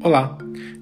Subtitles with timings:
[0.00, 0.38] Olá!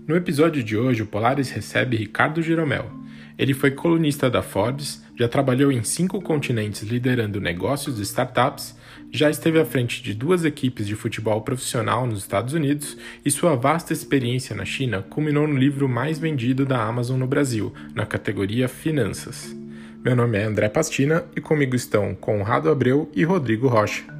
[0.06, 2.90] No episódio de hoje, o Polaris recebe Ricardo Giromel.
[3.38, 8.76] Ele foi colunista da Forbes, já trabalhou em cinco continentes liderando negócios e startups,
[9.10, 13.56] já esteve à frente de duas equipes de futebol profissional nos Estados Unidos e sua
[13.56, 18.68] vasta experiência na China culminou no livro mais vendido da Amazon no Brasil, na categoria
[18.68, 19.56] Finanças.
[20.04, 24.15] Meu nome é André Pastina e comigo estão Conrado Abreu e Rodrigo Rocha.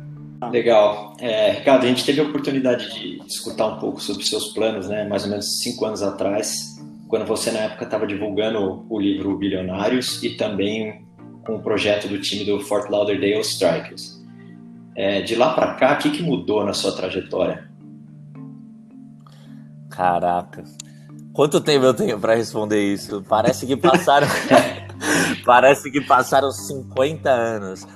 [0.51, 1.17] Legal.
[1.19, 5.07] É, Ricardo, a gente teve a oportunidade de escutar um pouco sobre seus planos, né?
[5.07, 6.77] Mais ou menos cinco anos atrás,
[7.09, 11.05] quando você na época estava divulgando o livro Bilionários e também
[11.45, 14.17] com o projeto do time do Fort Lauderdale Strikers.
[14.95, 17.69] É, de lá para cá, o que, que mudou na sua trajetória?
[19.91, 20.65] Caraca,
[21.33, 23.23] quanto tempo eu tenho para responder isso?
[23.29, 24.27] Parece que passaram,
[25.45, 27.87] parece que passaram 50 anos.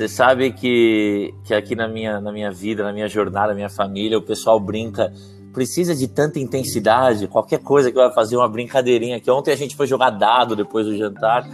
[0.00, 3.68] Você sabe que, que aqui na minha, na minha vida, na minha jornada, na minha
[3.68, 5.12] família, o pessoal brinca.
[5.52, 9.20] Precisa de tanta intensidade, qualquer coisa que vai fazer uma brincadeirinha.
[9.20, 11.46] Que ontem a gente foi jogar dado depois do jantar.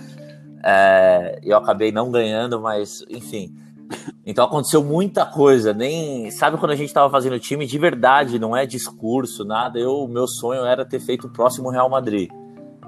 [0.64, 3.52] É, eu acabei não ganhando, mas enfim.
[4.24, 5.74] Então aconteceu muita coisa.
[5.74, 9.76] Nem sabe quando a gente estava fazendo time de verdade, não é discurso, nada.
[9.76, 12.30] Eu, meu sonho era ter feito o próximo Real Madrid.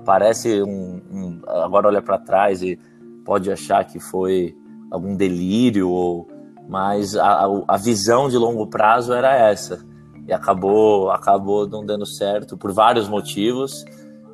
[0.05, 2.78] Parece um, um agora olha para trás e
[3.24, 4.55] pode achar que foi
[4.91, 6.28] algum delírio, ou,
[6.69, 9.84] mas a, a visão de longo prazo era essa.
[10.27, 13.84] E acabou, acabou não dando certo por vários motivos,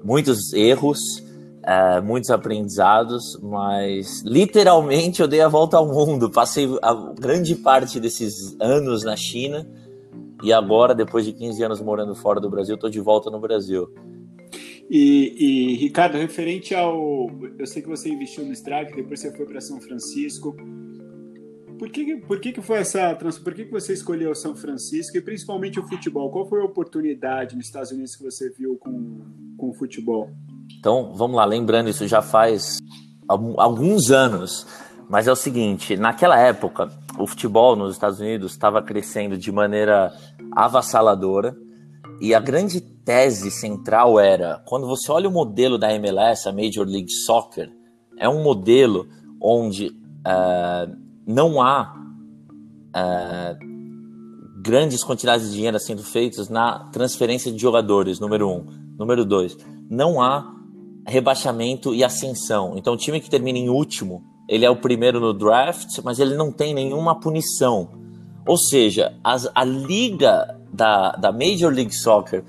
[0.02, 0.98] muitos erros,
[1.62, 6.30] é, muitos aprendizados, mas literalmente eu dei a volta ao mundo.
[6.30, 9.66] Passei a grande parte desses anos na China
[10.42, 13.88] e agora, depois de 15 anos morando fora do Brasil, estou de volta no Brasil.
[14.90, 17.30] E, e, Ricardo, referente ao.
[17.58, 20.54] Eu sei que você investiu no Strike, depois você foi para São Francisco.
[21.78, 25.20] Por que, por que, que foi essa Por que, que você escolheu São Francisco e
[25.20, 26.30] principalmente o futebol?
[26.30, 29.20] Qual foi a oportunidade nos Estados Unidos que você viu com,
[29.56, 30.30] com o futebol?
[30.78, 32.78] Então, vamos lá, lembrando, isso já faz
[33.26, 34.66] alguns anos.
[35.08, 40.12] Mas é o seguinte: naquela época, o futebol nos Estados Unidos estava crescendo de maneira
[40.52, 41.56] avassaladora.
[42.20, 46.86] E a grande tese central era: quando você olha o modelo da MLS, a Major
[46.86, 47.70] League Soccer,
[48.18, 49.08] é um modelo
[49.40, 51.94] onde uh, não há
[52.96, 53.74] uh,
[54.62, 58.64] grandes quantidades de dinheiro sendo feitas na transferência de jogadores, número um.
[58.98, 59.56] Número dois,
[59.90, 60.54] não há
[61.06, 62.74] rebaixamento e ascensão.
[62.76, 66.34] Então, o time que termina em último, ele é o primeiro no draft, mas ele
[66.34, 68.03] não tem nenhuma punição.
[68.46, 72.44] Ou seja, as, a liga da, da Major League Soccer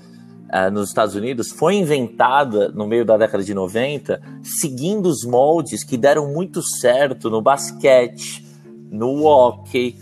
[0.52, 5.82] uh, nos Estados Unidos foi inventada no meio da década de 90, seguindo os moldes
[5.82, 8.44] que deram muito certo no basquete,
[8.90, 9.96] no hockey,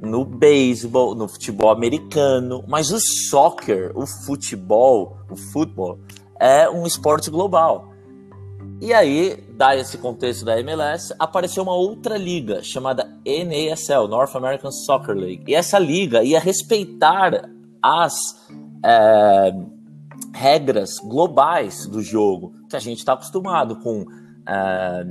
[0.00, 5.98] no beisebol, no futebol americano, mas o soccer, o futebol, o futebol
[6.38, 7.93] é um esporte global.
[8.80, 14.70] E aí, dá esse contexto da MLS, apareceu uma outra liga chamada NASL, North American
[14.70, 15.44] Soccer League.
[15.46, 17.48] E essa liga ia respeitar
[17.82, 18.14] as
[18.84, 19.54] é,
[20.34, 24.04] regras globais do jogo que a gente está acostumado com
[24.46, 25.06] é,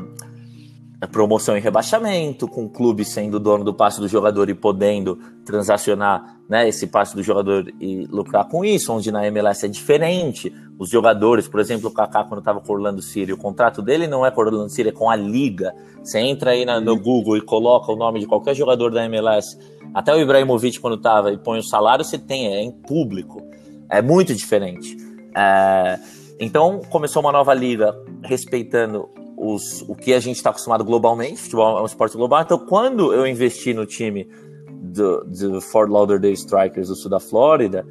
[1.07, 6.37] promoção e rebaixamento, com o clube sendo dono do passe do jogador e podendo transacionar
[6.47, 10.53] né, esse passe do jogador e lucrar com isso, onde na MLS é diferente.
[10.77, 14.07] Os jogadores, por exemplo, o Kaká, quando estava com o Orlando City, o contrato dele
[14.07, 15.73] não é com o Orlando City, é com a Liga.
[16.03, 19.57] Você entra aí na, no Google e coloca o nome de qualquer jogador da MLS
[19.93, 23.41] até o Ibrahimovic, quando estava e põe o salário, você tem, é em público.
[23.89, 24.97] É muito diferente.
[25.37, 25.99] É,
[26.39, 29.07] então, começou uma nova liga respeitando
[29.43, 31.41] os, o que a gente está acostumado globalmente.
[31.41, 32.41] Futebol é um esporte global.
[32.41, 34.27] Então, quando eu investi no time
[34.69, 37.85] do, do Fort Lauderdale Strikers do sul da Flórida,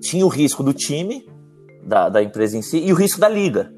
[0.00, 1.26] tinha o risco do time,
[1.82, 3.72] da, da empresa em si, e o risco da liga.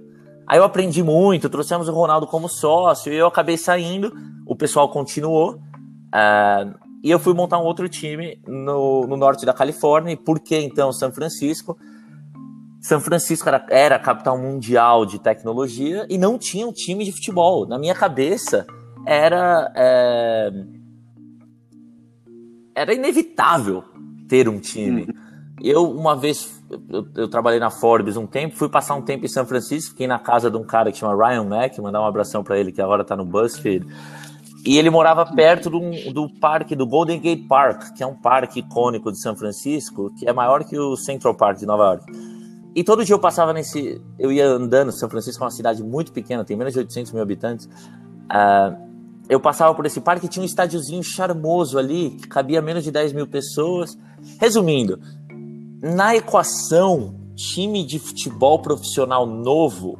[0.46, 4.12] Aí eu aprendi muito, trouxemos o Ronaldo como sócio, e eu acabei saindo,
[4.46, 5.54] o pessoal continuou.
[6.12, 10.12] Uh, e eu fui montar um outro time no, no norte da Califórnia.
[10.12, 11.78] E por que então São Francisco?
[12.80, 17.12] São Francisco era, era, a capital mundial de tecnologia e não tinha um time de
[17.12, 17.66] futebol.
[17.66, 18.66] Na minha cabeça,
[19.06, 19.70] era.
[19.74, 20.50] É,
[22.74, 23.84] era inevitável
[24.28, 25.06] ter um time.
[25.62, 29.28] Eu, uma vez, eu, eu, trabalhei na Forbes um tempo, fui passar um tempo em
[29.28, 32.42] São Francisco, fiquei na casa de um cara que chama Ryan Mack, mandar um abração
[32.42, 33.86] para ele, que agora tá no BuzzFeed.
[34.64, 35.80] E ele morava perto do,
[36.12, 40.28] do parque, do Golden Gate Park, que é um parque icônico de São Francisco, que
[40.28, 42.29] é maior que o Central Park de Nova York.
[42.74, 44.00] E todo dia eu passava nesse.
[44.18, 47.22] Eu ia andando, São Francisco é uma cidade muito pequena, tem menos de 800 mil
[47.22, 47.66] habitantes.
[47.66, 48.90] Uh,
[49.28, 53.12] eu passava por esse parque tinha um estádiozinho charmoso ali, que cabia menos de 10
[53.12, 53.98] mil pessoas.
[54.38, 55.00] Resumindo,
[55.82, 59.98] na equação time de futebol profissional novo,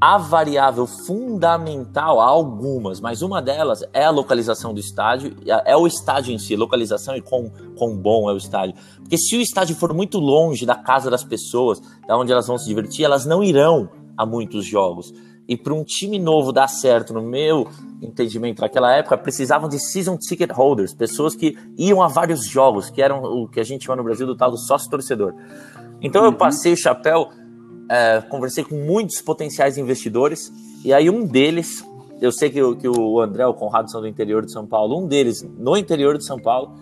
[0.00, 5.34] a variável fundamental, há algumas, mas uma delas é a localização do estádio,
[5.64, 8.76] é o estádio em si, localização e quão, quão bom é o estádio.
[9.08, 12.58] Porque se o estádio for muito longe da casa das pessoas, da onde elas vão
[12.58, 15.14] se divertir, elas não irão a muitos jogos.
[15.48, 17.66] E para um time novo dar certo, no meu
[18.02, 23.00] entendimento, naquela época, precisavam de season ticket holders, pessoas que iam a vários jogos, que
[23.00, 25.34] eram o que a gente chama no Brasil do tal do sócio torcedor.
[26.02, 26.36] Então eu uhum.
[26.36, 27.30] passei o chapéu
[27.88, 30.52] é, conversei com muitos potenciais investidores,
[30.84, 31.82] e aí um deles,
[32.20, 35.06] eu sei que, que o André, o Conrado são do interior de São Paulo, um
[35.06, 36.74] deles, no interior de São Paulo,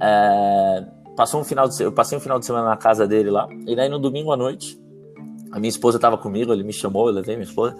[0.00, 0.86] é,
[1.18, 3.74] passou um final de, eu passei um final de semana na casa dele lá, e
[3.74, 4.80] daí no domingo à noite,
[5.50, 7.76] a minha esposa estava comigo, ele me chamou, eu levei minha esposa,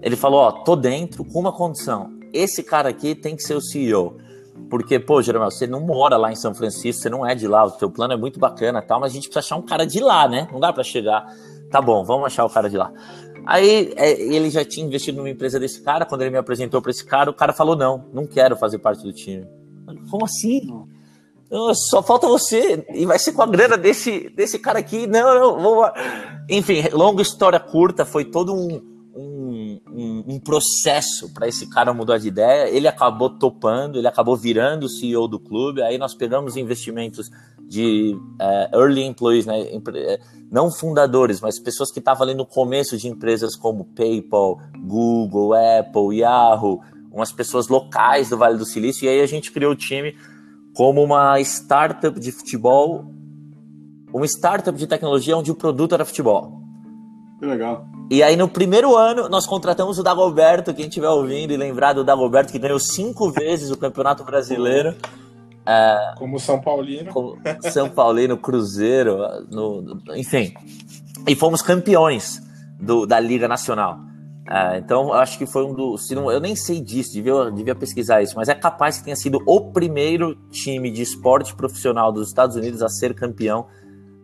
[0.00, 3.60] ele falou, ó, tô dentro com uma condição, esse cara aqui tem que ser o
[3.60, 4.18] CEO,
[4.70, 7.64] porque, pô, Jeromel, você não mora lá em São Francisco, você não é de lá,
[7.66, 9.98] o teu plano é muito bacana tal, mas a gente precisa achar um cara de
[9.98, 10.48] lá, né?
[10.52, 11.26] Não dá para chegar
[11.70, 12.92] Tá bom, vamos achar o cara de lá.
[13.44, 16.04] Aí é, ele já tinha investido numa empresa desse cara.
[16.04, 19.02] Quando ele me apresentou para esse cara, o cara falou: Não, não quero fazer parte
[19.02, 19.46] do time.
[20.10, 20.86] Como assim?
[21.90, 22.84] Só falta você.
[22.92, 25.06] E vai ser com a grana desse, desse cara aqui.
[25.06, 25.90] Não, não, vamos.
[26.48, 28.04] Enfim, longa história curta.
[28.04, 28.80] Foi todo um,
[29.14, 32.68] um, um, um processo para esse cara mudar de ideia.
[32.68, 35.82] Ele acabou topando, ele acabou virando o CEO do clube.
[35.82, 37.30] Aí nós pegamos investimentos
[37.68, 39.60] de uh, early employees, né?
[39.60, 40.20] Eh,
[40.50, 46.18] não fundadores, mas pessoas que estavam ali no começo de empresas como PayPal, Google, Apple,
[46.18, 50.14] Yahoo, umas pessoas locais do Vale do Silício, e aí a gente criou o time
[50.76, 53.06] como uma startup de futebol,
[54.12, 56.60] uma startup de tecnologia onde o produto era futebol.
[57.40, 57.86] Que legal.
[58.10, 62.04] E aí no primeiro ano nós contratamos o Dagoberto, quem estiver ouvindo e lembrar do
[62.04, 64.94] Dagoberto, que ganhou cinco vezes o Campeonato Brasileiro.
[65.64, 67.10] É, como São Paulino.
[67.10, 69.16] Como São Paulino, Cruzeiro,
[69.50, 70.52] no, no, enfim.
[71.26, 72.42] E fomos campeões
[72.78, 73.98] do, da Liga Nacional.
[74.48, 76.10] É, então, acho que foi um dos.
[76.10, 79.72] Eu nem sei disso, devia, devia pesquisar isso, mas é capaz que tenha sido o
[79.72, 83.66] primeiro time de esporte profissional dos Estados Unidos a ser campeão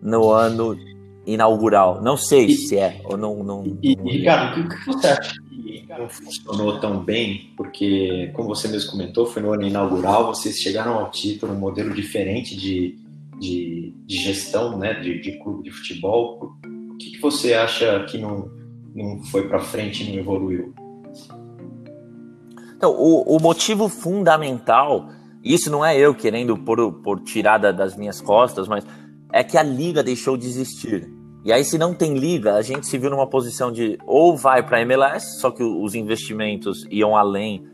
[0.00, 0.76] no ano
[1.26, 2.00] inaugural.
[2.00, 3.42] Não sei e, se é ou não.
[3.42, 4.04] não, e, não...
[4.04, 5.34] Ricardo, o que você acha
[5.98, 10.94] não funcionou tão bem, porque, como você mesmo comentou, foi no ano inaugural, vocês chegaram
[10.94, 12.98] ao título, um modelo diferente de,
[13.38, 16.56] de, de gestão né, de, de, clube de futebol.
[16.64, 18.50] O que, que você acha que não,
[18.94, 20.74] não foi para frente não evoluiu?
[22.76, 25.08] Então, o, o motivo fundamental,
[25.42, 28.84] isso não é eu querendo por, por tirada das minhas costas, mas
[29.32, 31.08] é que a liga deixou de existir.
[31.44, 34.62] E aí, se não tem liga, a gente se viu numa posição de ou vai
[34.62, 37.66] para MLS, só que os investimentos iam além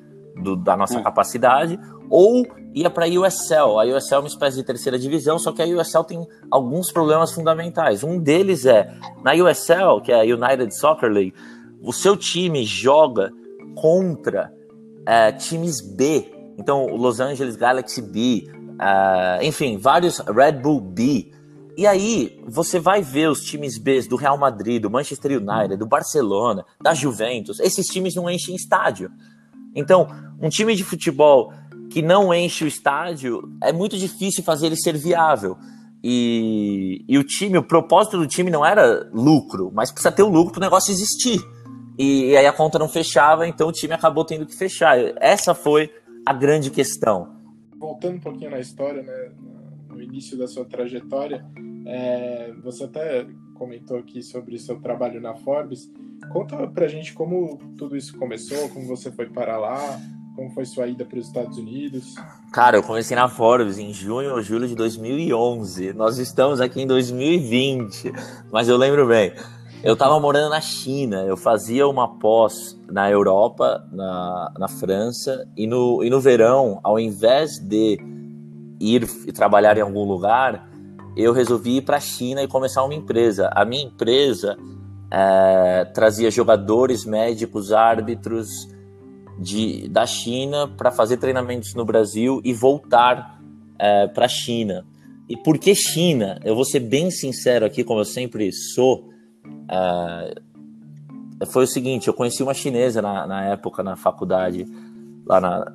[0.42, 1.02] do, da nossa é.
[1.02, 1.78] capacidade,
[2.10, 3.78] ou ia para a USL.
[3.78, 7.32] A USL é uma espécie de terceira divisão, só que a USL tem alguns problemas
[7.32, 8.05] fundamentais.
[8.05, 11.34] Um deles é, na USL, que é a United Soccer League,
[11.82, 13.32] o seu time joga
[13.75, 14.52] contra
[15.06, 16.31] é, times B.
[16.58, 18.50] Então, o Los Angeles Galaxy B,
[18.81, 21.31] é, enfim, vários Red Bull B.
[21.76, 25.87] E aí, você vai ver os times B do Real Madrid, do Manchester United, do
[25.87, 27.61] Barcelona, da Juventus.
[27.61, 29.11] Esses times não enchem estádio.
[29.75, 30.08] Então,
[30.40, 31.52] um time de futebol
[31.90, 35.56] que não enche o estádio, é muito difícil fazer ele ser viável.
[36.02, 40.28] E, e o time, o propósito do time não era lucro, mas precisa ter o
[40.28, 41.40] lucro para o negócio existir.
[41.99, 44.97] E, e aí a conta não fechava, então o time acabou tendo que fechar.
[45.21, 45.90] Essa foi
[46.25, 47.37] a grande questão.
[47.76, 49.30] Voltando um pouquinho na história, né?
[49.99, 51.45] no início da sua trajetória,
[51.85, 55.90] é, você até comentou aqui sobre seu trabalho na Forbes.
[56.33, 60.00] Conta pra gente como tudo isso começou, como você foi para lá,
[60.38, 62.14] como foi sua ida para os Estados Unidos.
[62.52, 65.92] Cara, eu comecei na Forbes em junho ou julho de 2011.
[65.95, 68.12] Nós estamos aqui em 2020,
[68.52, 69.33] mas eu lembro bem.
[69.83, 75.66] Eu estava morando na China, eu fazia uma pós na Europa, na, na França, e
[75.66, 77.99] no, e no verão, ao invés de
[78.80, 80.71] ir trabalhar em algum lugar,
[81.16, 83.50] eu resolvi ir para a China e começar uma empresa.
[83.52, 84.57] A minha empresa
[85.11, 88.68] é, trazia jogadores, médicos, árbitros
[89.38, 93.40] de, da China para fazer treinamentos no Brasil e voltar
[93.78, 94.85] é, para a China.
[95.28, 96.40] E por que China?
[96.45, 99.11] Eu vou ser bem sincero aqui, como eu sempre sou.
[99.71, 104.66] É, foi o seguinte: eu conheci uma chinesa na, na época na faculdade,
[105.26, 105.73] lá na,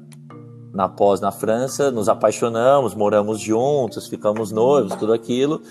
[0.74, 5.62] na pós na França, nos apaixonamos, moramos juntos, ficamos noivos, tudo aquilo.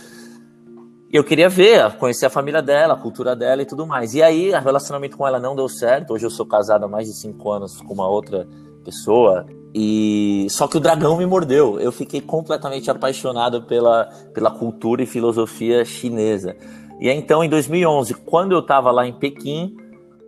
[1.12, 4.14] Eu queria ver, conhecer a família dela, a cultura dela e tudo mais.
[4.14, 6.14] E aí, o relacionamento com ela não deu certo.
[6.14, 8.48] Hoje eu sou casado há mais de cinco anos com uma outra
[8.82, 9.44] pessoa.
[9.74, 11.78] E só que o dragão me mordeu.
[11.78, 16.56] Eu fiquei completamente apaixonado pela, pela cultura e filosofia chinesa.
[16.98, 19.76] E aí, então, em 2011, quando eu estava lá em Pequim,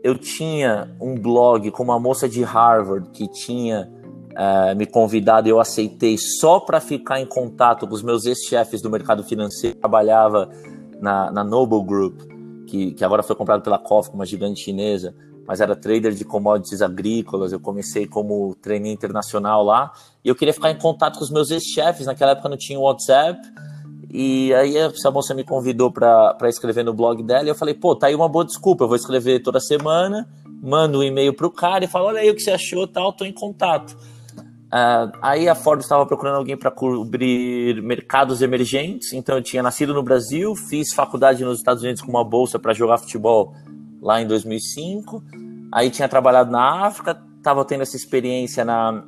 [0.03, 3.91] eu tinha um blog com uma moça de Harvard que tinha
[4.35, 8.91] uh, me convidado, eu aceitei só para ficar em contato com os meus ex-chefes do
[8.91, 9.79] mercado financeiro.
[9.79, 10.51] Trabalhava
[11.05, 12.23] na, na Noble Group,
[12.67, 15.15] que, que agora foi comprado pela Coffee, uma gigante chinesa,
[15.47, 17.53] mas era trader de commodities agrícolas.
[17.53, 19.93] Eu comecei como trainee internacional lá
[20.25, 22.07] e eu queria ficar em contato com os meus ex-chefes.
[22.07, 23.39] Naquela época não tinha WhatsApp.
[24.11, 27.95] E aí essa moça me convidou para escrever no blog dela e eu falei, pô,
[27.95, 30.27] tá aí uma boa desculpa, eu vou escrever toda semana,
[30.63, 33.25] mando um e-mail pro cara e falo, olha aí o que você achou, tal, tô
[33.25, 33.95] em contato.
[34.75, 39.95] Uh, aí a Forbes estava procurando alguém para cobrir mercados emergentes, então eu tinha nascido
[39.95, 43.55] no Brasil, fiz faculdade nos Estados Unidos com uma bolsa para jogar futebol
[44.03, 45.23] lá em 2005,
[45.71, 49.05] aí tinha trabalhado na África, estava tendo essa experiência na,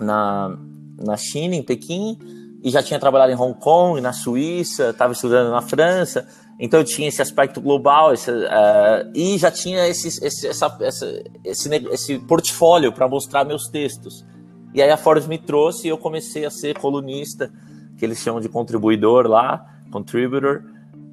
[0.00, 0.56] na,
[0.98, 2.18] na China, em Pequim,
[2.62, 6.26] e já tinha trabalhado em Hong Kong, na Suíça, estava estudando na França,
[6.58, 11.22] então eu tinha esse aspecto global esse, uh, e já tinha esse, esse, essa, essa,
[11.44, 14.24] esse, esse portfólio para mostrar meus textos.
[14.74, 17.50] E aí a Forbes me trouxe e eu comecei a ser colunista,
[17.96, 20.64] que eles chamam de contribuidor lá, contributor,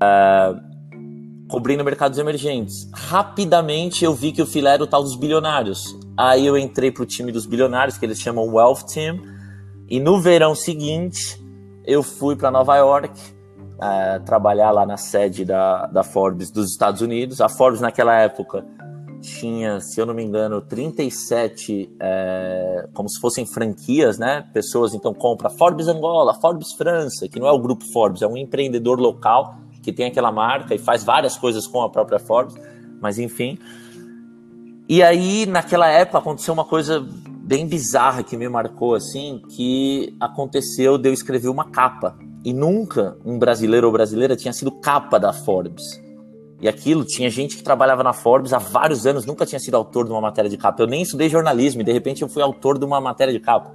[0.02, 2.90] uh, cobrindo mercados emergentes.
[2.92, 5.96] Rapidamente eu vi que o filé era o tal dos bilionários.
[6.18, 9.22] Aí eu entrei para o time dos bilionários, que eles chamam Wealth Team,
[9.88, 11.40] e no verão seguinte
[11.86, 13.14] eu fui para Nova York
[13.76, 17.42] uh, trabalhar lá na sede da, da Forbes dos Estados Unidos.
[17.42, 18.66] A Forbes, naquela época,
[19.22, 24.46] tinha, se eu não me engano, 37, é, como se fossem franquias, né?
[24.54, 28.36] Pessoas então compram Forbes Angola, Forbes França, que não é o grupo Forbes, é um
[28.36, 32.56] empreendedor local que tem aquela marca e faz várias coisas com a própria Forbes,
[33.00, 33.58] mas enfim.
[34.90, 37.06] E aí, naquela época, aconteceu uma coisa
[37.44, 42.18] bem bizarra que me marcou, assim, que aconteceu de eu escrever uma capa.
[42.44, 46.02] E nunca um brasileiro ou brasileira tinha sido capa da Forbes.
[46.62, 50.06] E aquilo, tinha gente que trabalhava na Forbes há vários anos, nunca tinha sido autor
[50.06, 50.84] de uma matéria de capa.
[50.84, 53.74] Eu nem estudei jornalismo e de repente eu fui autor de uma matéria de capa.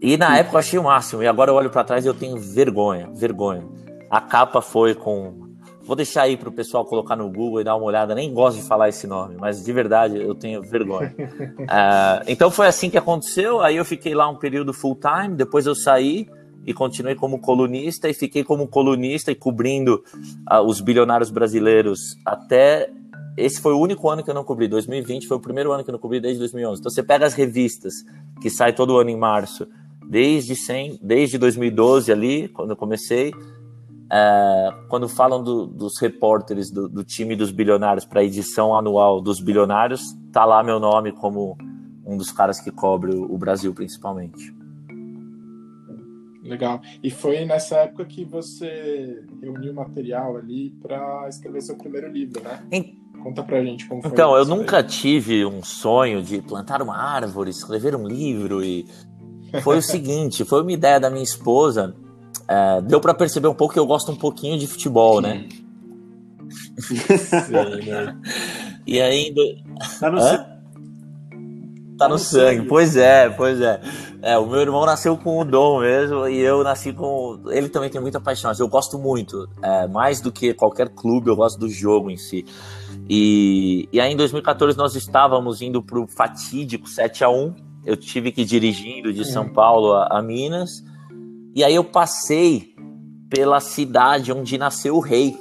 [0.00, 2.14] E na época eu achei o máximo, e agora eu olho para trás e eu
[2.14, 3.68] tenho vergonha, vergonha.
[4.08, 5.50] A capa foi com
[5.82, 8.14] Vou deixar aí para o pessoal colocar no Google e dar uma olhada.
[8.14, 11.12] Nem gosto de falar esse nome, mas de verdade eu tenho vergonha.
[11.18, 13.60] uh, então foi assim que aconteceu.
[13.60, 15.34] Aí eu fiquei lá um período full time.
[15.34, 16.28] Depois eu saí
[16.66, 20.02] e continuei como colunista e fiquei como colunista e cobrindo
[20.50, 22.90] uh, os bilionários brasileiros até
[23.36, 24.68] esse foi o único ano que eu não cobri.
[24.68, 26.80] 2020 foi o primeiro ano que eu não cobri desde 2011.
[26.80, 27.94] Então você pega as revistas
[28.40, 29.66] que saem todo ano em março,
[30.06, 33.32] desde 100, desde 2012 ali, quando eu comecei,
[34.12, 39.20] é, quando falam do, dos repórteres do, do, time dos bilionários para a edição anual
[39.20, 40.02] dos bilionários,
[40.32, 41.56] tá lá meu nome como
[42.04, 44.59] um dos caras que cobre o Brasil principalmente.
[46.50, 46.80] Legal.
[47.02, 52.62] E foi nessa época que você reuniu material ali para escrever seu primeiro livro, né?
[52.70, 52.98] Em...
[53.22, 54.10] Conta pra gente como foi.
[54.10, 54.82] Então, eu nunca aí.
[54.82, 58.86] tive um sonho de plantar uma árvore, escrever um livro e
[59.62, 61.94] foi o seguinte, foi uma ideia da minha esposa
[62.50, 65.46] é, deu para perceber um pouco que eu gosto um pouquinho de futebol, né?
[66.80, 66.96] Sim,
[67.86, 68.16] né?
[68.84, 69.32] E aí.
[70.00, 70.58] Tá no, tá,
[71.96, 72.56] tá no sangue.
[72.56, 72.68] sangue.
[72.68, 73.80] Pois é, pois é.
[74.22, 77.40] É, o meu irmão nasceu com o dom mesmo e eu nasci com.
[77.48, 78.52] Ele também tem muita paixão.
[78.58, 82.44] Eu gosto muito, é, mais do que qualquer clube, eu gosto do jogo em si.
[83.08, 87.96] E, e aí em 2014 nós estávamos indo para o fatídico 7 a 1 Eu
[87.96, 90.84] tive que ir dirigindo de São Paulo a, a Minas.
[91.54, 92.74] E aí eu passei
[93.30, 95.38] pela cidade onde nasceu o rei,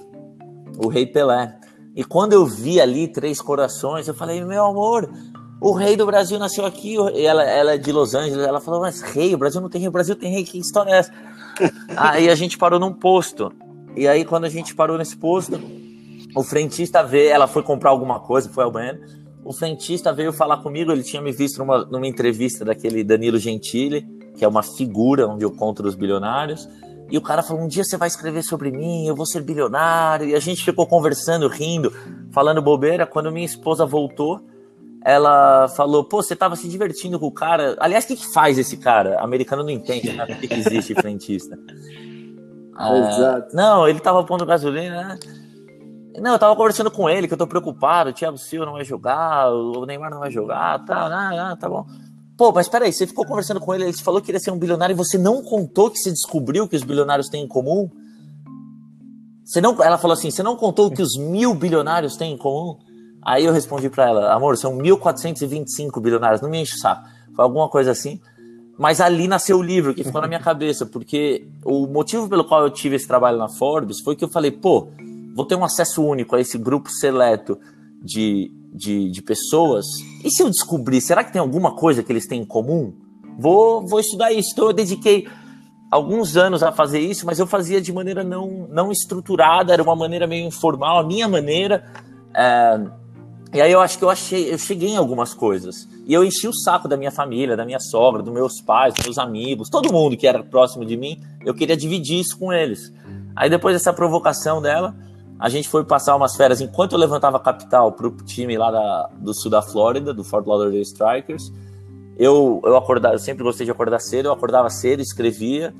[0.77, 1.59] o rei Pelé.
[1.95, 5.11] E quando eu vi ali Três Corações, eu falei, meu amor,
[5.61, 6.95] o rei do Brasil nasceu aqui.
[7.15, 8.45] Ela, ela é de Los Angeles.
[8.45, 10.91] Ela falou, mas rei, o Brasil não tem rei, o Brasil tem rei, que história
[10.91, 11.11] é essa?
[11.95, 13.51] aí a gente parou num posto.
[13.95, 15.59] E aí, quando a gente parou nesse posto,
[16.35, 18.99] o frentista veio, ela foi comprar alguma coisa, foi ao banheiro.
[19.43, 24.19] O frentista veio falar comigo, ele tinha me visto numa, numa entrevista daquele Danilo Gentili
[24.39, 26.67] que é uma figura onde eu conto os bilionários.
[27.11, 30.29] E o cara falou: um dia você vai escrever sobre mim, eu vou ser bilionário.
[30.29, 31.91] E a gente ficou conversando, rindo,
[32.31, 33.05] falando bobeira.
[33.05, 34.39] Quando minha esposa voltou,
[35.03, 37.75] ela falou: pô, você tava se divertindo com o cara.
[37.79, 39.19] Aliás, o que, que faz esse cara?
[39.21, 40.25] Americano não entende, né?
[40.25, 41.57] Por que, que existe frentista?
[42.75, 43.55] ah, Exato.
[43.55, 45.19] Não, ele tava pondo gasolina, né?
[46.19, 48.83] Não, eu tava conversando com ele que eu tô preocupado, o Thiago Silva não vai
[48.83, 51.85] jogar, o Neymar não vai jogar, tá, ah, tá bom.
[52.35, 54.93] Pô, mas peraí, você ficou conversando com ele, ele falou que queria ser um bilionário
[54.93, 57.89] e você não contou que você descobriu que os bilionários têm em comum?
[59.45, 62.77] Você não, ela falou assim, você não contou que os mil bilionários têm em comum?
[63.21, 67.07] Aí eu respondi para ela, amor, são 1425 bilionários, não me enche o saco.
[67.35, 68.19] Foi alguma coisa assim.
[68.77, 72.63] Mas ali nasceu o livro que ficou na minha cabeça, porque o motivo pelo qual
[72.63, 74.87] eu tive esse trabalho na Forbes foi que eu falei, pô,
[75.35, 77.59] vou ter um acesso único a esse grupo seleto
[78.01, 79.85] de, de, de pessoas.
[80.23, 82.93] E se eu descobrir, será que tem alguma coisa que eles têm em comum?
[83.37, 84.51] Vou, vou estudar isso.
[84.53, 85.27] Então eu dediquei
[85.91, 89.95] alguns anos a fazer isso, mas eu fazia de maneira não, não estruturada, era uma
[89.95, 91.85] maneira meio informal, a minha maneira.
[92.33, 92.79] É,
[93.51, 95.87] e aí eu acho que eu achei, eu cheguei em algumas coisas.
[96.05, 99.05] E eu enchi o saco da minha família, da minha sogra, dos meus pais, dos
[99.05, 102.93] meus amigos, todo mundo que era próximo de mim, eu queria dividir isso com eles.
[103.35, 104.95] Aí depois dessa provocação dela,
[105.39, 109.09] a gente foi passar umas férias enquanto eu levantava capital para o time lá da,
[109.17, 111.51] do sul da Flórida, do Fort Lauderdale Strikers.
[112.17, 115.73] Eu, eu acordava, eu sempre gostei de acordar cedo, eu acordava cedo, escrevia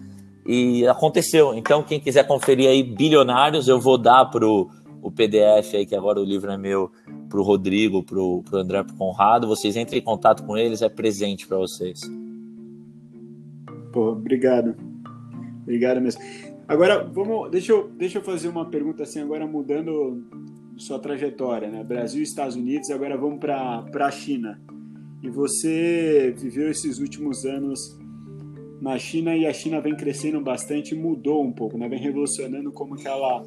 [0.46, 1.54] e aconteceu.
[1.54, 4.70] Então, quem quiser conferir aí Bilionários, eu vou dar pro
[5.02, 6.92] o PDF aí, que agora o livro é meu,
[7.30, 9.48] pro Rodrigo, pro, pro André, pro Conrado.
[9.48, 12.02] Vocês entrem em contato com eles, é presente para vocês.
[13.94, 14.76] Pô, obrigado.
[15.62, 16.22] Obrigado mesmo.
[16.68, 20.24] Agora, vamos, deixa eu, deixa eu fazer uma pergunta assim, agora mudando
[20.78, 21.84] sua trajetória, né?
[21.84, 24.62] Brasil Estados Unidos, agora vamos para a China.
[25.22, 27.98] E você viveu esses últimos anos
[28.82, 31.90] na China e a China vem crescendo bastante, mudou um pouco, né?
[31.90, 33.44] Vem revolucionando como que ela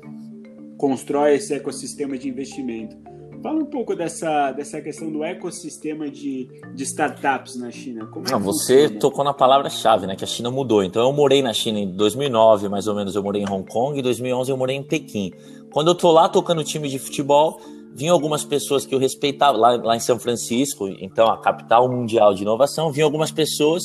[0.77, 2.97] constrói esse ecossistema de investimento.
[3.43, 8.07] Fala um pouco dessa, dessa questão do ecossistema de, de startups na China.
[8.07, 9.01] Como é Não, você funciona?
[9.01, 10.15] tocou na palavra-chave, né?
[10.15, 10.85] Que a China mudou.
[10.85, 13.99] Então, eu morei na China em 2009, mais ou menos, eu morei em Hong Kong.
[13.99, 15.33] Em 2011, eu morei em Pequim.
[15.73, 17.61] Quando eu tô lá tocando time de futebol,
[17.95, 22.35] vinham algumas pessoas que eu respeitava lá, lá em São Francisco, então a capital mundial
[22.35, 23.85] de inovação, vinham algumas pessoas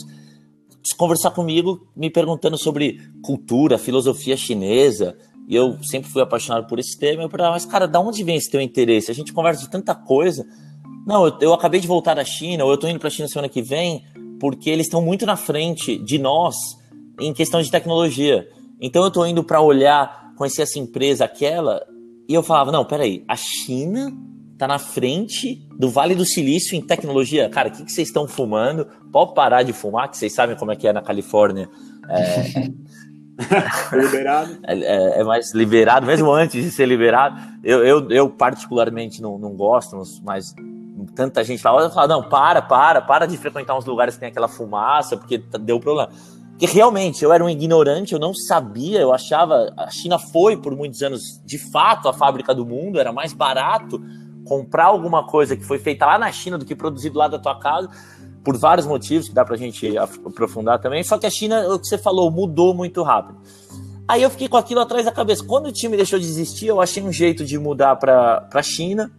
[0.97, 6.97] conversar comigo, me perguntando sobre cultura, filosofia chinesa, e eu sempre fui apaixonado por esse
[6.99, 7.23] tema.
[7.23, 9.09] Eu falei, mas cara, da onde vem esse teu interesse?
[9.09, 10.45] A gente conversa de tanta coisa.
[11.05, 13.29] Não, eu, eu acabei de voltar da China, ou eu tô indo para a China
[13.29, 14.03] semana que vem,
[14.39, 16.55] porque eles estão muito na frente de nós
[17.19, 18.45] em questão de tecnologia.
[18.81, 21.81] Então eu tô indo para olhar, conhecer essa empresa, aquela,
[22.27, 24.11] e eu falava, não, peraí, a China
[24.57, 27.47] tá na frente do Vale do Silício em tecnologia.
[27.47, 28.85] Cara, o que, que vocês estão fumando?
[29.11, 31.69] Pode parar de fumar, que vocês sabem como é que é na Califórnia.
[32.09, 32.69] É...
[33.93, 34.57] liberado.
[34.63, 37.39] É, é, é, mais liberado, mesmo antes de ser liberado.
[37.63, 40.55] Eu, eu, eu particularmente não, não gosto, mas
[41.15, 44.29] tanta gente fala, eu falo, não, para, para, para de frequentar uns lugares que tem
[44.29, 46.09] aquela fumaça, porque deu problema.
[46.57, 50.75] Que realmente eu era um ignorante, eu não sabia, eu achava a China foi por
[50.75, 54.01] muitos anos de fato a fábrica do mundo, era mais barato
[54.43, 57.59] comprar alguma coisa que foi feita lá na China do que produzido lá da tua
[57.59, 57.89] casa,
[58.47, 61.03] por vários motivos que dá pra gente aprofundar também.
[61.03, 63.37] Só que a China, o que você falou, mudou muito rápido.
[64.07, 65.43] Aí eu fiquei com aquilo atrás da cabeça.
[65.43, 69.11] Quando o time deixou de existir, eu achei um jeito de mudar para a China.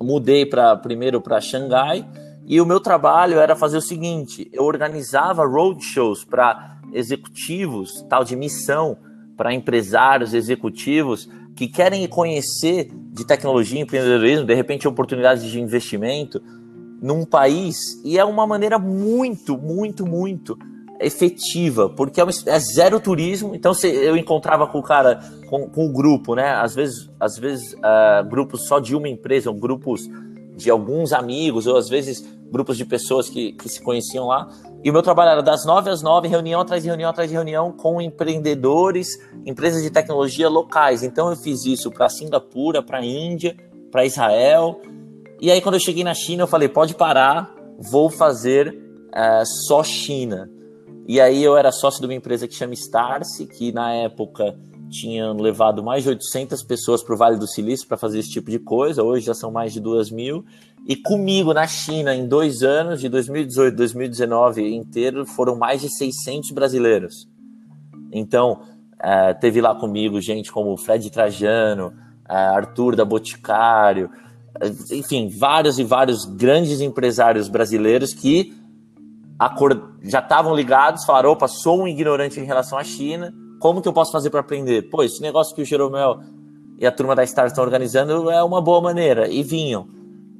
[0.00, 2.08] Mudei para primeiro para Xangai
[2.46, 8.34] e o meu trabalho era fazer o seguinte: eu organizava roadshows para executivos, tal de
[8.36, 8.96] missão,
[9.36, 16.40] para empresários, executivos que querem conhecer de tecnologia, empreendedorismo, de repente oportunidades de investimento
[17.02, 20.58] num país, e é uma maneira muito, muito, muito
[21.00, 23.54] efetiva, porque é, é zero turismo.
[23.54, 26.52] Então se eu encontrava com o cara, com, com o grupo, né?
[26.52, 30.08] Às vezes, às vezes uh, grupos só de uma empresa, ou grupos
[30.56, 34.48] de alguns amigos, ou às vezes grupos de pessoas que, que se conheciam lá.
[34.84, 37.34] E o meu trabalho era das nove às nove, reunião atrás de reunião atrás de
[37.34, 39.08] reunião com empreendedores,
[39.46, 41.02] empresas de tecnologia locais.
[41.02, 43.56] Então eu fiz isso para Singapura, para Índia,
[43.90, 44.80] para Israel.
[45.40, 48.68] E aí quando eu cheguei na China, eu falei: pode parar, vou fazer
[49.08, 50.50] uh, só China.
[51.08, 54.56] E aí eu era sócio de uma empresa que chama Starse, que na época
[54.90, 58.50] tinham levado mais de 800 pessoas para o Vale do Silício para fazer esse tipo
[58.50, 60.44] de coisa, hoje já são mais de 2 mil.
[60.86, 66.50] E comigo na China, em dois anos, de 2018 2019 inteiro, foram mais de 600
[66.50, 67.28] brasileiros.
[68.12, 68.62] Então,
[68.94, 71.88] uh, teve lá comigo gente como Fred Trajano,
[72.28, 74.10] uh, Arthur da Boticário,
[74.90, 78.52] enfim, vários e vários grandes empresários brasileiros que
[80.02, 83.92] já estavam ligados, falaram: opa, sou um ignorante em relação à China, como que eu
[83.92, 84.90] posso fazer para aprender?
[84.90, 86.20] Pô, esse negócio que o Jeromel
[86.78, 89.28] e a turma da Star estão organizando é uma boa maneira.
[89.28, 89.86] E vinham.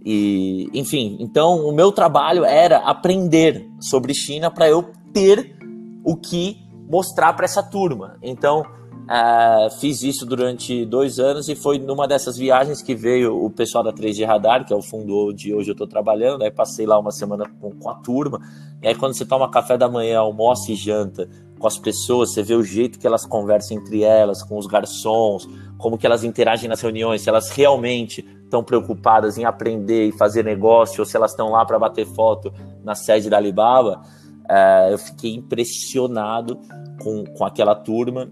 [0.04, 5.54] E, enfim, então o meu trabalho era aprender sobre China para eu ter
[6.02, 6.56] o que
[6.88, 8.16] mostrar para essa turma.
[8.22, 8.64] Então,
[9.11, 13.83] uh, fiz isso durante dois anos e foi numa dessas viagens que veio o pessoal
[13.83, 16.42] da 3G Radar, que é o fundo onde hoje eu estou trabalhando.
[16.42, 18.40] Aí passei lá uma semana com, com a turma.
[18.81, 22.42] E aí, quando você toma café da manhã, almoça e janta com as pessoas, você
[22.42, 25.46] vê o jeito que elas conversam entre elas, com os garçons,
[25.77, 30.42] como que elas interagem nas reuniões, se elas realmente estão preocupadas em aprender e fazer
[30.42, 32.51] negócio, ou se elas estão lá para bater foto
[32.83, 34.01] na sede da Alibaba,
[34.49, 36.59] é, eu fiquei impressionado
[37.03, 38.31] com, com aquela turma.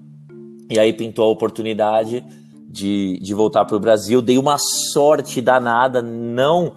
[0.71, 2.25] E aí pintou a oportunidade
[2.69, 4.21] de, de voltar para o Brasil.
[4.21, 6.75] Dei uma sorte danada, não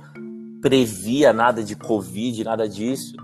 [0.62, 3.16] previa nada de Covid, nada disso.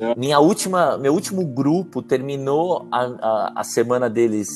[0.00, 0.14] É.
[0.16, 4.48] Minha última, meu último grupo terminou a, a, a, semana deles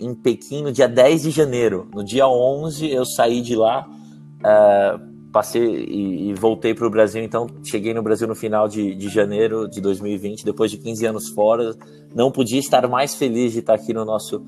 [0.00, 1.88] em Pequim no dia 10 de janeiro.
[1.92, 7.22] No dia 11 eu saí de lá, uh, passei e, e voltei para o Brasil.
[7.22, 11.28] Então cheguei no Brasil no final de, de janeiro de 2020, depois de 15 anos
[11.28, 11.74] fora.
[12.14, 14.44] Não podia estar mais feliz de estar aqui no nosso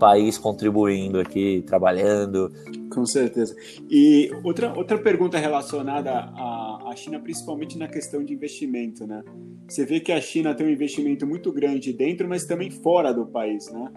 [0.00, 2.50] país contribuindo aqui, trabalhando.
[2.90, 3.54] Com certeza.
[3.88, 9.22] E outra, outra pergunta relacionada à, à China, principalmente na questão de investimento, né?
[9.68, 13.26] Você vê que a China tem um investimento muito grande dentro, mas também fora do
[13.26, 13.92] país, né?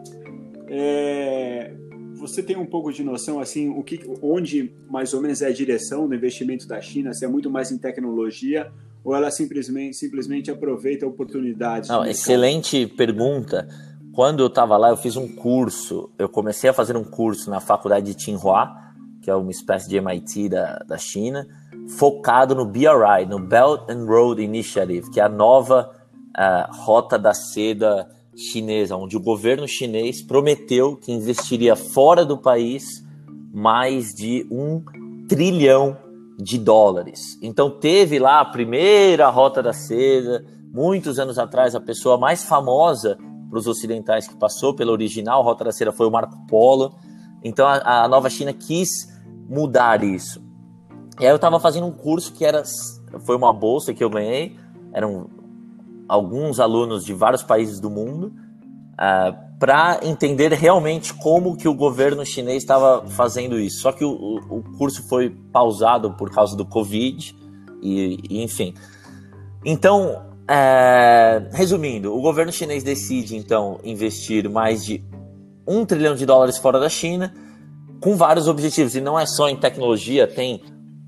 [0.68, 1.74] É,
[2.16, 5.54] você tem um pouco de noção, assim, o que, onde mais ou menos é a
[5.54, 7.14] direção do investimento da China?
[7.14, 8.72] Se é muito mais em tecnologia
[9.04, 11.90] ou ela simplesmente, simplesmente aproveita oportunidades?
[11.90, 13.68] Não, excelente pergunta
[14.14, 16.10] quando eu estava lá, eu fiz um curso.
[16.20, 18.72] Eu comecei a fazer um curso na faculdade de Tsinghua,
[19.22, 21.48] que é uma espécie de MIT da, da China,
[21.98, 25.90] focado no BRI, no Belt and Road Initiative, que é a nova
[26.38, 33.04] uh, rota da seda chinesa, onde o governo chinês prometeu que investiria fora do país
[33.52, 34.84] mais de um
[35.28, 35.98] trilhão
[36.38, 37.40] de dólares.
[37.42, 43.18] Então teve lá a primeira rota da seda, muitos anos atrás, a pessoa mais famosa
[43.54, 46.96] para os ocidentais que passou pela original rota da cera foi o Marco Polo.
[47.44, 49.08] Então a, a Nova China quis
[49.48, 50.44] mudar isso.
[51.20, 52.64] E aí eu estava fazendo um curso que era
[53.24, 54.58] foi uma bolsa que eu ganhei,
[54.92, 55.30] eram
[56.10, 58.34] alguns alunos de vários países do mundo uh,
[58.98, 63.82] ah, para entender realmente como que o governo chinês estava fazendo isso.
[63.82, 67.36] Só que o, o, curso foi pausado por causa do Covid
[67.84, 68.74] e, e enfim.
[69.64, 75.04] Então é, resumindo, o governo chinês decide então investir mais de
[75.68, 77.34] um trilhão de dólares fora da China,
[78.02, 78.96] com vários objetivos.
[78.96, 80.62] E não é só em tecnologia, tem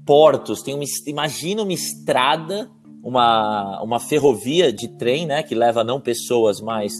[0.05, 2.69] portos, tem uma, imagina uma estrada,
[3.03, 6.93] uma, uma ferrovia de trem, né, que leva não pessoas, mas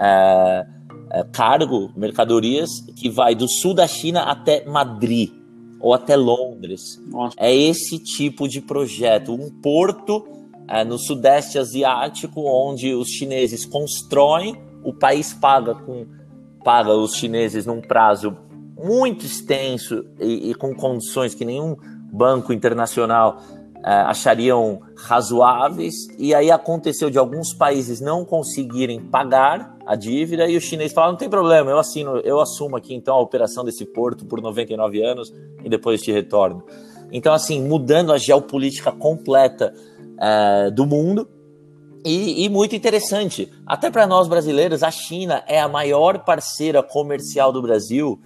[0.00, 0.66] é,
[1.12, 5.32] é, cargo, mercadorias, que vai do sul da China até Madrid
[5.80, 7.00] ou até Londres.
[7.08, 7.34] Nossa.
[7.36, 10.39] É esse tipo de projeto, um porto
[10.70, 16.06] é, no Sudeste Asiático, onde os chineses constroem, o país paga com
[16.64, 18.36] paga os chineses num prazo
[18.76, 21.74] muito extenso e, e com condições que nenhum
[22.12, 23.40] banco internacional
[23.84, 25.94] é, achariam razoáveis.
[26.18, 31.12] E aí aconteceu de alguns países não conseguirem pagar a dívida e os chineses falaram:
[31.12, 35.02] não tem problema, eu assino, eu assumo aqui então a operação desse porto por 99
[35.02, 35.32] anos
[35.64, 36.62] e depois te retorno.
[37.12, 39.74] Então, assim, mudando a geopolítica completa
[40.20, 41.28] uh, do mundo.
[42.04, 47.52] E, e, muito interessante, até para nós brasileiros, a China é a maior parceira comercial
[47.52, 48.18] do Brasil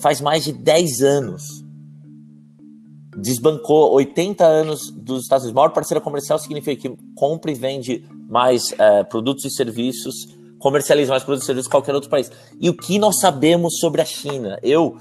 [0.00, 1.64] faz mais de 10 anos.
[3.16, 5.56] Desbancou 80 anos dos Estados Unidos.
[5.56, 11.22] Maior parceira comercial significa que compra e vende mais uh, produtos e serviços, comercializa mais
[11.22, 12.30] produtos e serviços que qualquer outro país.
[12.60, 14.58] E o que nós sabemos sobre a China?
[14.62, 14.98] Eu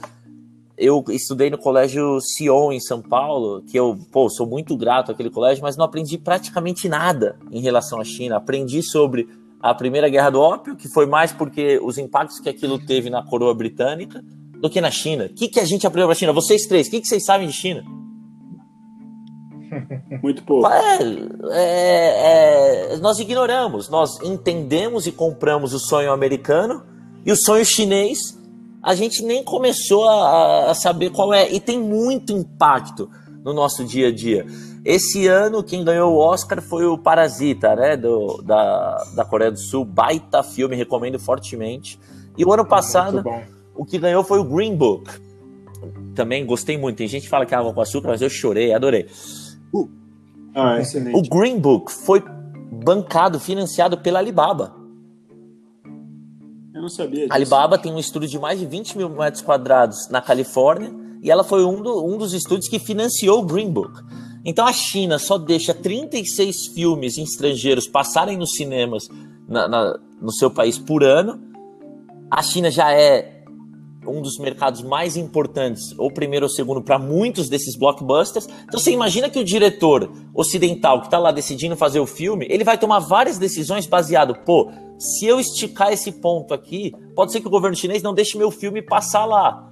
[0.77, 5.29] eu estudei no colégio Sion em São Paulo, que eu, pô, sou muito grato àquele
[5.29, 8.37] colégio, mas não aprendi praticamente nada em relação à China.
[8.37, 9.27] Aprendi sobre
[9.61, 13.23] a Primeira Guerra do Ópio, que foi mais porque os impactos que aquilo teve na
[13.23, 14.21] coroa britânica
[14.59, 15.25] do que na China.
[15.25, 16.33] O que, que a gente aprendeu da China?
[16.33, 17.83] Vocês três, o que, que vocês sabem de China?
[20.21, 20.67] Muito pouco.
[20.67, 20.99] É,
[21.51, 26.83] é, é, nós ignoramos, nós entendemos e compramos o sonho americano
[27.25, 28.37] e o sonho chinês
[28.85, 31.51] a gente nem começou a, a saber qual é.
[31.51, 33.09] E tem muito impacto
[33.43, 34.45] no nosso dia a dia.
[34.85, 37.97] Esse ano, quem ganhou o Oscar foi o Parasita, né?
[37.97, 39.83] Do, da, da Coreia do Sul.
[39.83, 41.99] Baita filme, recomendo fortemente.
[42.37, 43.23] E o ano passado,
[43.75, 45.09] o que ganhou foi o Green Book.
[46.13, 46.97] Também gostei muito.
[46.97, 49.07] Tem gente que fala que é água com açúcar, mas eu chorei, adorei.
[50.53, 50.77] Ah,
[51.11, 52.23] o Green Book foi
[52.71, 54.84] bancado, financiado pela Alibaba
[56.81, 57.33] não sabia disso.
[57.33, 61.43] Alibaba tem um estúdio de mais de 20 mil metros quadrados na Califórnia e ela
[61.43, 63.93] foi um, do, um dos estúdios que financiou o Green Book.
[64.43, 69.09] Então a China só deixa 36 filmes estrangeiros passarem nos cinemas
[69.47, 71.41] na, na, no seu país por ano.
[72.29, 73.43] A China já é
[74.07, 78.47] um dos mercados mais importantes, ou primeiro ou segundo, para muitos desses blockbusters.
[78.65, 82.63] Então você imagina que o diretor ocidental que está lá decidindo fazer o filme, ele
[82.63, 87.47] vai tomar várias decisões baseado, pô, se eu esticar esse ponto aqui, pode ser que
[87.47, 89.71] o governo chinês não deixe meu filme passar lá.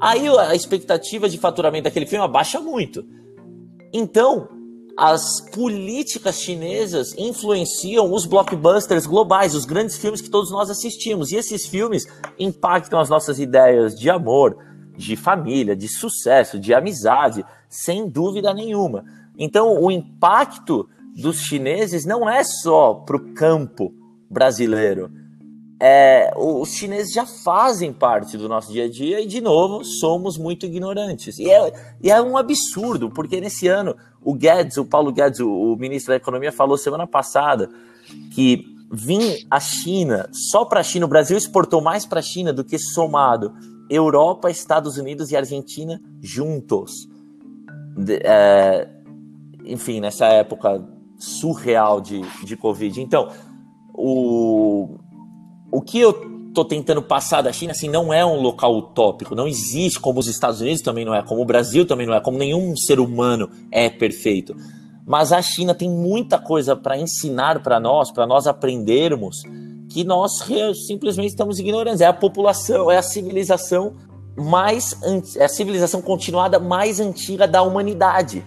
[0.00, 3.04] Aí a expectativa de faturamento daquele filme abaixa muito.
[3.92, 4.48] Então,
[4.96, 11.30] as políticas chinesas influenciam os blockbusters globais, os grandes filmes que todos nós assistimos.
[11.30, 12.06] E esses filmes
[12.38, 14.56] impactam as nossas ideias de amor,
[14.96, 19.04] de família, de sucesso, de amizade, sem dúvida nenhuma.
[19.38, 23.94] Então, o impacto dos chineses não é só para o campo
[24.30, 25.10] brasileiro.
[25.82, 30.36] É, os chineses já fazem parte do nosso dia a dia e, de novo, somos
[30.36, 31.38] muito ignorantes.
[31.38, 35.50] E é, e é um absurdo, porque nesse ano o Guedes, o Paulo Guedes, o,
[35.50, 37.70] o ministro da Economia, falou semana passada
[38.34, 42.52] que vir a China, só para a China, o Brasil exportou mais para a China
[42.52, 43.54] do que somado
[43.88, 47.08] Europa, Estados Unidos e Argentina juntos.
[47.96, 48.88] De, é,
[49.64, 50.86] enfim, nessa época
[51.18, 53.00] surreal de, de Covid.
[53.00, 53.28] Então,
[54.00, 54.98] o,
[55.70, 56.12] o que eu
[56.52, 60.26] tô tentando passar da China, assim, não é um local utópico, não existe como os
[60.26, 63.48] Estados Unidos também não é, como o Brasil também não é, como nenhum ser humano
[63.70, 64.54] é perfeito.
[65.06, 69.42] Mas a China tem muita coisa para ensinar para nós, para nós aprendermos,
[69.88, 70.32] que nós
[70.86, 72.00] simplesmente estamos ignorando.
[72.00, 73.94] É a população, é a civilização
[74.36, 74.96] mais
[75.36, 78.46] é a civilização continuada mais antiga da humanidade.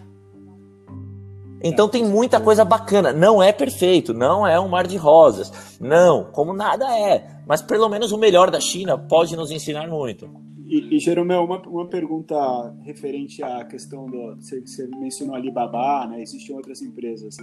[1.64, 3.14] Então tem muita coisa bacana.
[3.14, 5.80] Não é perfeito, não é um mar de rosas.
[5.80, 7.26] Não, como nada é.
[7.48, 10.30] Mas pelo menos o melhor da China pode nos ensinar muito.
[10.66, 12.36] E, e Jeromel, uma, uma pergunta
[12.84, 14.36] referente à questão do.
[14.38, 16.22] Você, você mencionou Alibaba, né?
[16.22, 17.38] Existem outras empresas.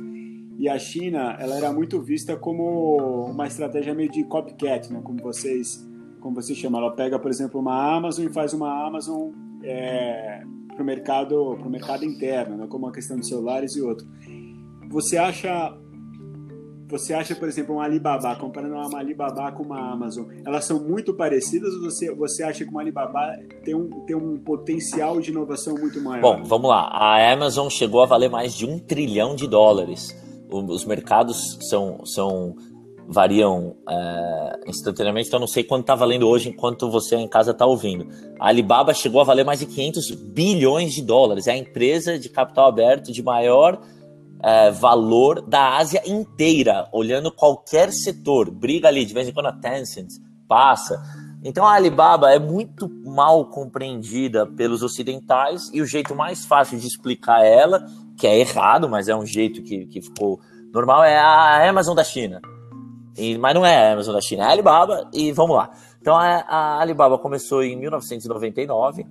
[0.59, 5.01] E a China, ela era muito vista como uma estratégia meio de copycat, né?
[5.03, 5.87] Como vocês,
[6.21, 6.79] como você chama.
[6.79, 9.31] Ela pega, por exemplo, uma Amazon e faz uma Amazon.
[9.63, 10.43] É,
[10.81, 12.67] para o mercado, mercado interno, né?
[12.69, 14.07] como a questão dos celulares e outro.
[14.89, 15.77] Você acha,
[16.89, 21.15] você acha, por exemplo, uma Alibaba, comparando uma Alibaba com uma Amazon, elas são muito
[21.15, 25.75] parecidas ou você, você acha que uma Alibaba tem um, tem um potencial de inovação
[25.75, 26.23] muito maior?
[26.23, 26.89] Bom, vamos lá.
[26.89, 30.17] A Amazon chegou a valer mais de um trilhão de dólares.
[30.51, 32.57] Os mercados são, são
[33.11, 37.67] variam é, instantaneamente, então não sei quanto está valendo hoje enquanto você em casa está
[37.67, 38.07] ouvindo.
[38.39, 42.29] A Alibaba chegou a valer mais de 500 bilhões de dólares, é a empresa de
[42.29, 43.81] capital aberto de maior
[44.43, 48.49] é, valor da Ásia inteira, olhando qualquer setor.
[48.49, 50.09] Briga ali, de vez em quando a Tencent
[50.47, 51.03] passa.
[51.43, 56.87] Então a Alibaba é muito mal compreendida pelos ocidentais e o jeito mais fácil de
[56.87, 57.85] explicar ela,
[58.17, 60.39] que é errado, mas é um jeito que, que ficou
[60.73, 62.41] normal, é a Amazon da China.
[63.17, 65.71] E, mas não é a Amazon da China, é Alibaba, e vamos lá.
[66.01, 69.07] Então a, a Alibaba começou em 1999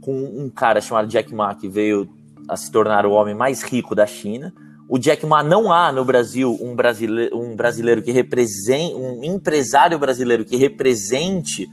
[0.00, 2.08] com um cara chamado Jack Ma que veio
[2.48, 4.52] a se tornar o homem mais rico da China.
[4.88, 9.98] O Jack Ma não há no Brasil um brasileiro, um brasileiro que represente, um empresário
[9.98, 11.68] brasileiro que represente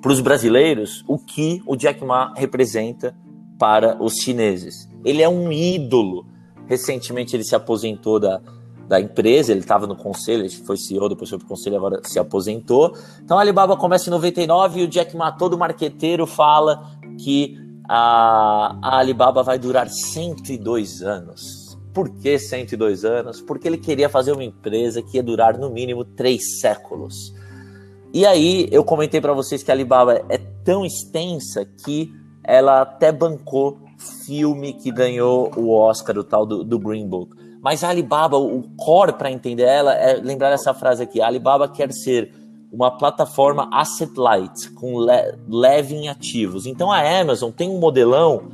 [0.00, 3.14] para os brasileiros o que o Jack Ma representa
[3.58, 4.88] para os chineses.
[5.04, 6.26] Ele é um ídolo.
[6.66, 8.40] Recentemente ele se aposentou da,
[8.88, 12.00] da empresa, ele estava no conselho, ele foi CEO, depois foi para o conselho, agora
[12.04, 12.96] se aposentou.
[13.22, 16.90] Então a Alibaba começa em 99 e o Jack Ma, todo marqueteiro, fala
[17.22, 21.78] que a, a Alibaba vai durar 102 anos.
[21.92, 23.42] Por que 102 anos?
[23.42, 27.34] Porque ele queria fazer uma empresa que ia durar no mínimo três séculos.
[28.14, 32.10] E aí eu comentei para vocês que a Alibaba é tão extensa que
[32.42, 33.78] ela até bancou
[34.24, 37.36] filme que ganhou o Oscar, o tal do, do Green Book.
[37.62, 41.68] Mas a Alibaba, o core para entender ela é lembrar essa frase aqui: a Alibaba
[41.68, 42.32] quer ser
[42.72, 46.66] uma plataforma asset light, com le leve em ativos.
[46.66, 48.48] Então a Amazon tem um modelão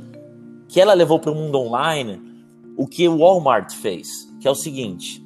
[0.67, 2.21] que ela levou para o mundo online
[2.77, 4.07] o que o Walmart fez,
[4.39, 5.23] que é o seguinte: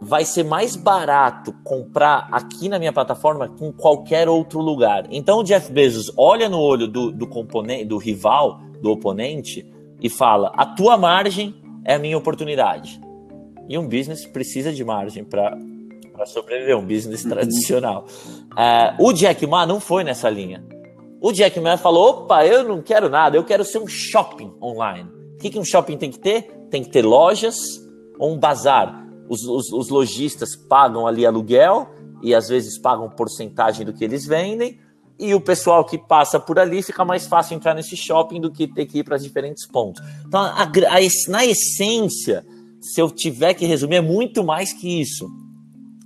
[0.00, 5.06] vai ser mais barato comprar aqui na minha plataforma que em qualquer outro lugar.
[5.10, 9.66] Então o Jeff Bezos olha no olho do, do componente, do rival, do oponente
[10.00, 11.54] e fala: a tua margem
[11.84, 13.00] é a minha oportunidade.
[13.70, 15.56] E um business precisa de margem para
[16.26, 17.30] sobreviver, um business uhum.
[17.30, 18.04] tradicional.
[18.58, 20.60] É, o Jack Ma não foi nessa linha.
[21.20, 25.08] O Jack Ma falou: opa, eu não quero nada, eu quero ser um shopping online.
[25.34, 26.50] O que, que um shopping tem que ter?
[26.68, 27.56] Tem que ter lojas
[28.18, 29.06] ou um bazar.
[29.28, 31.88] Os, os, os lojistas pagam ali aluguel
[32.20, 34.80] e às vezes pagam porcentagem do que eles vendem.
[35.16, 38.66] E o pessoal que passa por ali fica mais fácil entrar nesse shopping do que
[38.66, 40.02] ter que ir para diferentes pontos.
[40.26, 40.68] Então, a, a,
[41.28, 42.44] na essência,
[42.80, 45.28] se eu tiver que resumir, é muito mais que isso.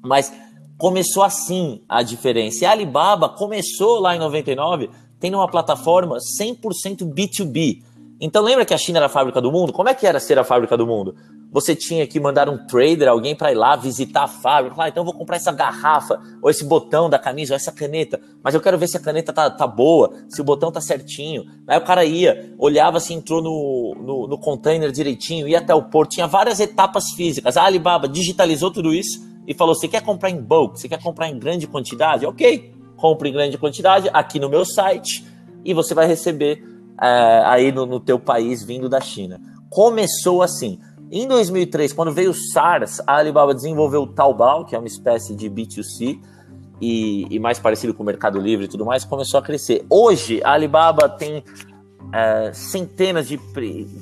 [0.02, 0.32] Mas
[0.76, 2.64] começou assim a diferença.
[2.64, 7.82] E a Alibaba começou lá em 99 tendo uma plataforma 100% B2B.
[8.20, 9.72] Então lembra que a China era a fábrica do mundo?
[9.72, 11.14] Como é que era ser a fábrica do mundo?
[11.54, 14.74] Você tinha que mandar um trader, alguém para ir lá visitar a fábrica.
[14.76, 18.20] Ah, então vou comprar essa garrafa, ou esse botão da camisa, ou essa caneta.
[18.42, 21.44] Mas eu quero ver se a caneta tá, tá boa, se o botão tá certinho.
[21.68, 25.84] Aí o cara ia, olhava se entrou no, no, no container direitinho, ia até o
[25.84, 26.10] porto.
[26.10, 27.56] Tinha várias etapas físicas.
[27.56, 30.80] A Alibaba digitalizou tudo isso e falou: você quer comprar em bulk?
[30.80, 32.26] Você quer comprar em grande quantidade?
[32.26, 35.24] Ok, compre em grande quantidade aqui no meu site
[35.64, 36.64] e você vai receber
[37.00, 39.40] é, aí no, no teu país vindo da China.
[39.70, 40.80] Começou assim.
[41.16, 45.32] Em 2003, quando veio o SARS, a Alibaba desenvolveu o Taobao, que é uma espécie
[45.32, 46.18] de B2C,
[46.80, 49.86] e, e, mais parecido com o Mercado Livre e tudo mais, começou a crescer.
[49.88, 51.44] Hoje, a Alibaba tem
[52.12, 53.36] é, centenas de,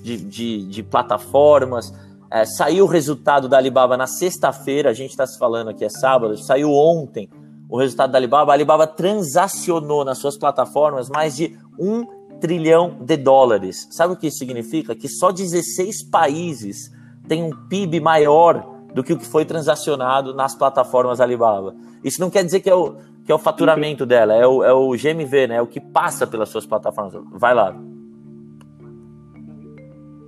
[0.03, 1.93] de, de, de plataformas.
[2.31, 5.91] É, saiu o resultado da Alibaba na sexta-feira, a gente está se falando aqui, é
[5.91, 7.29] sábado, saiu ontem
[7.69, 8.53] o resultado da Alibaba.
[8.53, 12.07] A Alibaba transacionou nas suas plataformas mais de um
[12.41, 13.87] trilhão de dólares.
[13.91, 14.95] Sabe o que isso significa?
[14.95, 20.55] Que só 16 países têm um PIB maior do que o que foi transacionado nas
[20.55, 21.75] plataformas Alibaba.
[22.05, 24.73] Isso não quer dizer que é o, que é o faturamento dela, é o, é
[24.73, 25.57] o GMV, né?
[25.57, 27.15] É o que passa pelas suas plataformas.
[27.33, 27.75] Vai lá.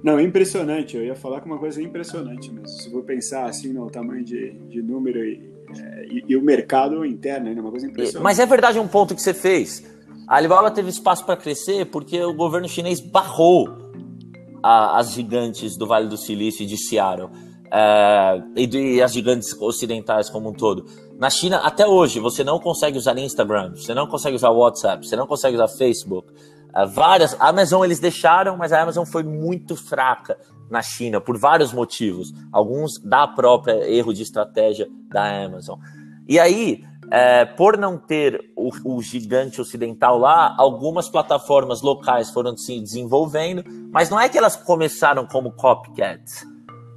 [0.03, 0.97] Não, impressionante.
[0.97, 2.69] Eu ia falar com uma coisa impressionante mesmo.
[2.69, 7.05] Se for pensar assim no tamanho de, de número e, é, e, e, o mercado
[7.05, 7.61] interno, né?
[7.61, 8.23] Uma coisa impressionante.
[8.23, 9.83] Mas é verdade um ponto que você fez.
[10.29, 13.84] A Alibaba teve espaço para crescer porque o governo chinês barrou
[14.64, 17.29] a, as gigantes do Vale do Silício e de Seattle.
[17.70, 20.87] É, e, de, as gigantes ocidentais como um todo.
[21.18, 25.16] Na China, até hoje, você não consegue usar Instagram, você não consegue usar WhatsApp, você
[25.16, 26.33] não consegue usar Facebook.
[26.74, 27.37] Uh, várias.
[27.38, 30.38] A Amazon eles deixaram, mas a Amazon foi muito fraca
[30.70, 32.33] na China por vários motivos.
[32.50, 35.79] Alguns da própria erro de estratégia da Amazon.
[36.27, 36.83] E aí,
[37.14, 43.62] é, por não ter o, o, gigante ocidental lá, algumas plataformas locais foram se desenvolvendo,
[43.92, 46.44] mas não é que elas começaram como copycats.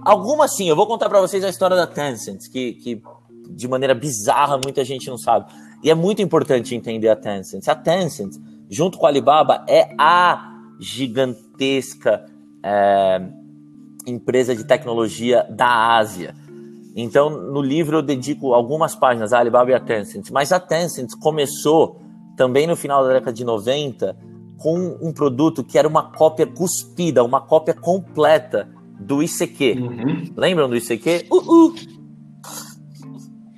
[0.04, 3.02] Algumas sim, eu vou contar para vocês a história da Tencent, que, que
[3.50, 5.52] de maneira bizarra muita gente não sabe.
[5.84, 7.68] E é muito importante entender a Tencent.
[7.68, 8.34] A Tencent
[8.70, 12.26] junto com a Alibaba, é a gigantesca
[12.64, 13.22] é,
[14.06, 16.36] empresa de tecnologia da Ásia.
[17.00, 21.12] Então, no livro eu dedico algumas páginas à Alibaba e à Tencent, mas a Tencent
[21.22, 22.02] começou
[22.36, 24.18] também no final da década de 90
[24.58, 28.68] com um produto que era uma cópia cuspida, uma cópia completa
[29.00, 29.78] do ICQ.
[29.80, 30.34] Uhum.
[30.36, 31.28] Lembram do ICQ?
[31.30, 31.76] Uh, uh.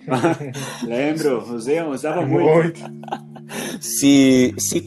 [0.85, 2.81] Lembro, usei, usava muito.
[2.81, 3.29] muito.
[3.79, 4.83] Se, se,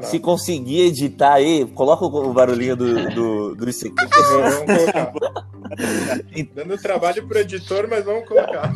[0.00, 3.94] se conseguir editar aí, coloca o barulhinho do, do, do ICQ.
[6.54, 8.72] Dando trabalho pro editor, mas vamos colocar.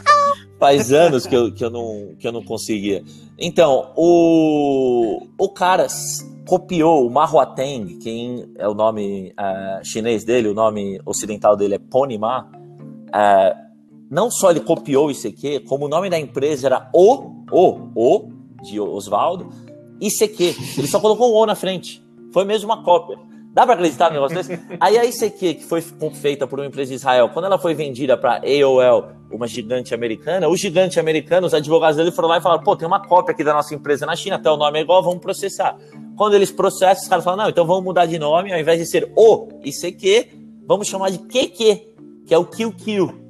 [0.58, 3.04] Faz anos que eu, que eu, não, que eu não conseguia.
[3.38, 5.86] Então, o, o cara
[6.46, 11.78] copiou o Mahuateng, que é o nome uh, chinês dele, o nome ocidental dele é
[11.78, 12.50] Ponima.
[13.08, 13.68] Uh,
[14.10, 18.28] não só ele copiou o ICQ, como o nome da empresa era O, O, O,
[18.62, 19.50] de Oswaldo,
[20.00, 20.56] ICQ.
[20.78, 22.02] Ele só colocou um O na frente.
[22.32, 23.18] Foi mesmo uma cópia.
[23.52, 24.60] Dá para acreditar no negócio desse?
[24.78, 28.16] Aí a ICQ, que foi feita por uma empresa de Israel, quando ela foi vendida
[28.16, 32.62] para AOL, uma gigante americana, o gigante americano, os advogados dele foram lá e falaram:
[32.62, 35.02] pô, tem uma cópia aqui da nossa empresa na China, até o nome é igual,
[35.02, 35.76] vamos processar.
[36.16, 38.86] Quando eles processam, os caras falam: não, então vamos mudar de nome, ao invés de
[38.86, 40.28] ser o ICQ,
[40.66, 41.94] vamos chamar de QQ,
[42.26, 43.27] que é o QQ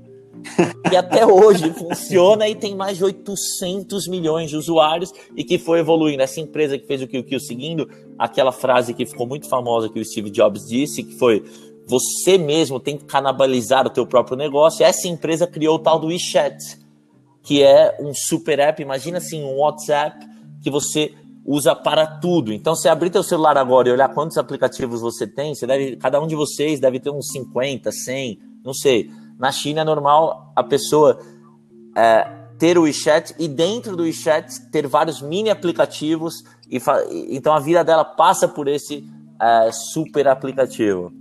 [0.88, 5.80] que até hoje funciona e tem mais de 800 milhões de usuários e que foi
[5.80, 6.22] evoluindo.
[6.22, 10.04] Essa empresa que fez o QQ seguindo aquela frase que ficou muito famosa que o
[10.04, 11.44] Steve Jobs disse, que foi
[11.86, 14.84] você mesmo tem que canibalizar o teu próprio negócio.
[14.84, 16.78] Essa empresa criou o tal do WeChat,
[17.42, 20.26] que é um super app, imagina assim, um WhatsApp
[20.62, 21.14] que você
[21.46, 22.52] usa para tudo.
[22.52, 26.20] Então, se abrir teu celular agora e olhar quantos aplicativos você tem, você deve, cada
[26.20, 30.64] um de vocês deve ter uns 50, 100, não sei na China é normal a
[30.64, 31.20] pessoa
[31.96, 32.26] é,
[32.58, 36.42] ter o WeChat e dentro do WeChat ter vários mini aplicativos.
[36.68, 36.80] E
[37.30, 39.04] então a vida dela passa por esse
[39.40, 41.12] é, super aplicativo.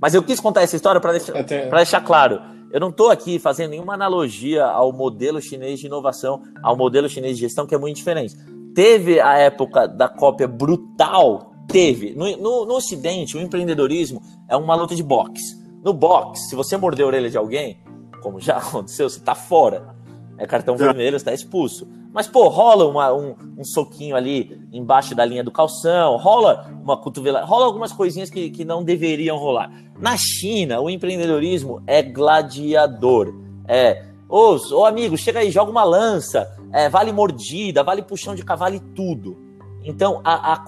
[0.00, 2.40] Mas eu quis contar essa história para deixar, deixar claro.
[2.72, 7.36] Eu não estou aqui fazendo nenhuma analogia ao modelo chinês de inovação, ao modelo chinês
[7.36, 8.36] de gestão, que é muito diferente.
[8.74, 12.14] Teve a época da cópia brutal, teve.
[12.14, 15.65] No, no, no Ocidente, o empreendedorismo é uma luta de boxe.
[15.86, 17.78] No box, se você morder a orelha de alguém,
[18.20, 19.94] como já aconteceu, você tá fora.
[20.36, 21.86] É cartão vermelho, você tá expulso.
[22.12, 26.96] Mas, pô, rola uma, um, um, soquinho ali embaixo da linha do calção, rola uma
[26.96, 29.70] cotovelada, rola algumas coisinhas que, que não deveriam rolar.
[29.96, 33.32] Na China, o empreendedorismo é gladiador.
[33.68, 38.44] É, ô, ô amigo, chega aí, joga uma lança, é, vale mordida, vale puxão de
[38.44, 39.45] cavalo e tudo.
[39.86, 40.64] Então, a, a,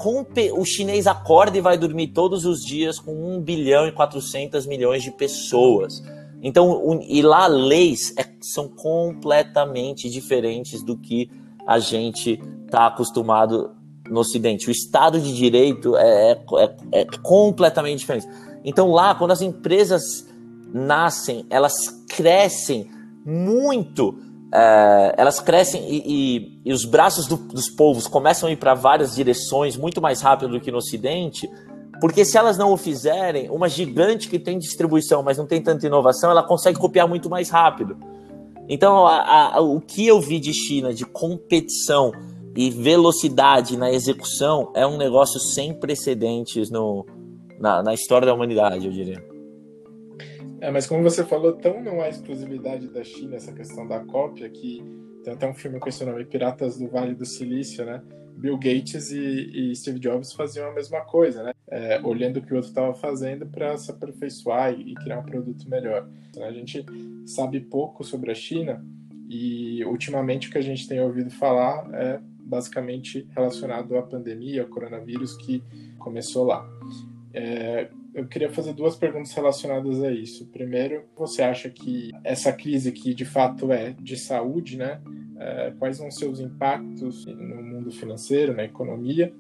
[0.55, 5.03] o chinês acorda e vai dormir todos os dias com 1 bilhão e 400 milhões
[5.03, 6.01] de pessoas.
[6.41, 11.29] Então, o, e lá leis é, são completamente diferentes do que
[11.67, 13.73] a gente está acostumado
[14.09, 14.69] no Ocidente.
[14.69, 18.29] O Estado de Direito é, é, é, é completamente diferente.
[18.65, 20.29] Então, lá, quando as empresas
[20.73, 22.89] nascem, elas crescem
[23.27, 24.17] muito
[24.53, 28.75] é, elas crescem e, e, e os braços do, dos povos começam a ir para
[28.75, 31.49] várias direções muito mais rápido do que no Ocidente,
[32.01, 35.87] porque se elas não o fizerem, uma gigante que tem distribuição, mas não tem tanta
[35.87, 37.97] inovação, ela consegue copiar muito mais rápido.
[38.69, 42.13] Então, a, a, o que eu vi de China de competição
[42.55, 47.07] e velocidade na execução é um negócio sem precedentes no,
[47.59, 49.28] na, na história da humanidade, eu diria.
[50.61, 54.49] É, mas como você falou, tão não há exclusividade da China essa questão da cópia
[54.49, 54.83] que
[55.23, 58.03] tem até um filme com esse nome, Piratas do Vale do Silício, né?
[58.37, 61.53] Bill Gates e, e Steve Jobs faziam a mesma coisa, né?
[61.69, 65.25] É, olhando o que o outro estava fazendo para se aperfeiçoar e, e, criar um
[65.25, 66.09] produto melhor.
[66.41, 66.85] A gente
[67.27, 68.85] sabe pouco sobre a China
[69.29, 74.69] e ultimamente o que a gente tem ouvido falar é basicamente relacionado à pandemia, ao
[74.69, 75.63] coronavírus que
[75.99, 76.67] começou lá.
[77.35, 77.89] É,
[78.19, 80.47] eu queria fazer duas perguntas relacionadas a isso.
[80.47, 85.01] Primeiro, você acha que essa crise que de fato é de saúde, né?
[85.39, 89.33] É, quais vão ser os impactos no mundo financeiro, na economia?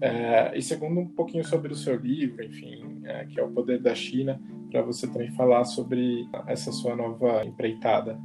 [0.00, 3.80] É, e segundo, um pouquinho sobre o seu livro, enfim, é, que é o Poder
[3.80, 8.18] da China, para você também falar sobre essa sua nova empreitada.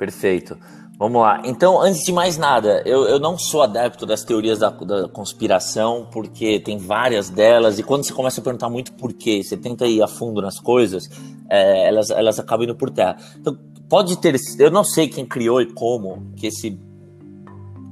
[0.00, 0.56] Perfeito.
[0.98, 1.42] Vamos lá.
[1.44, 6.08] Então, antes de mais nada, eu, eu não sou adepto das teorias da, da, conspiração,
[6.10, 9.86] porque tem várias delas, e quando você começa a perguntar muito por quê, você tenta
[9.86, 11.10] ir a fundo nas coisas,
[11.50, 13.18] é, elas, elas acabam indo por terra.
[13.38, 13.58] Então,
[13.90, 14.34] pode ter.
[14.58, 16.80] Eu não sei quem criou e como que, esse,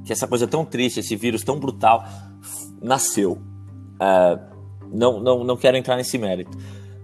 [0.03, 2.03] que essa coisa tão triste, esse vírus tão brutal,
[2.81, 3.39] nasceu.
[4.01, 4.39] É,
[4.91, 6.57] não, não, não quero entrar nesse mérito.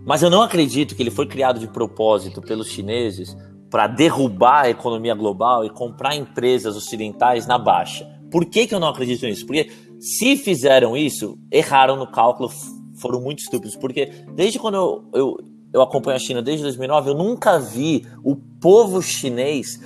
[0.03, 3.37] Mas eu não acredito que ele foi criado de propósito pelos chineses
[3.69, 8.09] para derrubar a economia global e comprar empresas ocidentais na baixa.
[8.31, 9.45] Por que, que eu não acredito nisso?
[9.45, 12.49] Porque se fizeram isso, erraram no cálculo,
[12.95, 13.75] foram muito estúpidos.
[13.75, 15.37] Porque desde quando eu, eu,
[15.73, 19.79] eu acompanho a China, desde 2009, eu nunca vi o povo chinês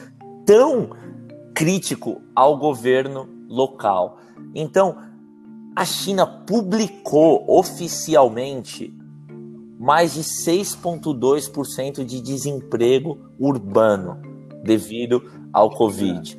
[0.46, 0.90] tão
[1.54, 4.20] crítico ao governo local.
[4.56, 4.98] Então,
[5.76, 8.94] a China publicou oficialmente
[9.80, 14.22] mais de 6,2% de desemprego urbano
[14.62, 15.24] devido
[15.54, 16.38] ao Covid.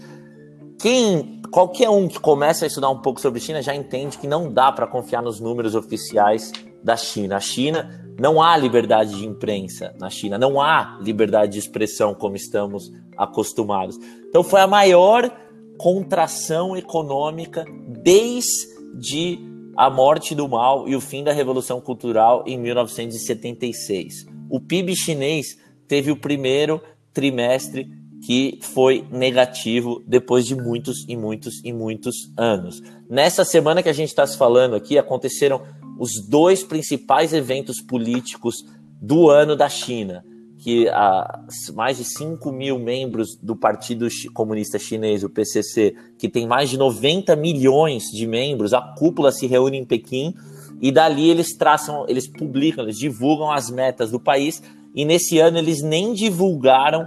[0.79, 4.53] Quem, qualquer um que começa a estudar um pouco sobre China já entende que não
[4.53, 6.53] dá para confiar nos números oficiais
[6.85, 7.37] da China.
[7.37, 12.37] A China não há liberdade de imprensa na China, não há liberdade de expressão como
[12.37, 13.99] estamos acostumados.
[14.29, 15.31] Então foi a maior
[15.79, 17.65] contração econômica
[18.03, 19.50] desde
[19.81, 24.27] a morte do mal e o fim da Revolução Cultural em 1976.
[24.51, 25.57] O PIB chinês
[25.89, 26.83] teve o primeiro
[27.15, 27.89] trimestre
[28.27, 32.83] que foi negativo depois de muitos e muitos e muitos anos.
[33.09, 35.63] Nessa semana que a gente está se falando aqui, aconteceram
[35.99, 38.57] os dois principais eventos políticos
[39.01, 40.23] do ano da China
[40.61, 41.41] que a,
[41.75, 46.77] mais de 5 mil membros do Partido Comunista Chinês, o PCC, que tem mais de
[46.77, 50.35] 90 milhões de membros, a cúpula se reúne em Pequim
[50.79, 54.63] e dali eles traçam, eles publicam, eles divulgam as metas do país
[54.95, 57.07] e nesse ano eles nem divulgaram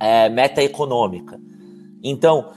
[0.00, 1.38] é, meta econômica.
[2.02, 2.52] Então,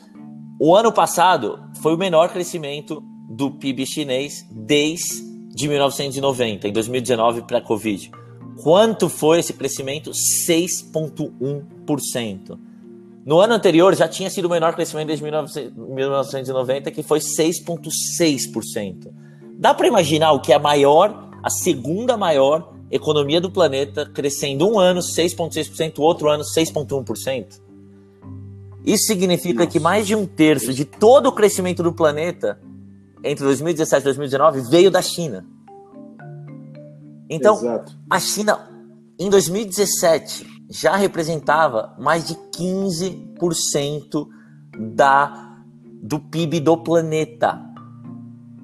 [0.57, 8.11] o ano passado foi o menor crescimento do PIB chinês desde 1990, em 2019 pré-Covid.
[8.61, 10.11] Quanto foi esse crescimento?
[10.11, 12.59] 6,1%.
[13.25, 19.11] No ano anterior já tinha sido o menor crescimento desde 1990, que foi 6,6%.
[19.57, 24.69] Dá para imaginar o que é a maior, a segunda maior economia do planeta, crescendo
[24.69, 27.59] um ano 6,6%, outro ano 6,1%?
[28.85, 29.71] Isso significa Nossa.
[29.71, 32.59] que mais de um terço de todo o crescimento do planeta
[33.23, 35.43] entre 2017 e 2019 veio da China.
[37.29, 37.97] Então, Exato.
[38.09, 38.69] a China,
[39.19, 44.27] em 2017, já representava mais de 15%
[44.77, 45.57] da,
[46.01, 47.61] do PIB do planeta.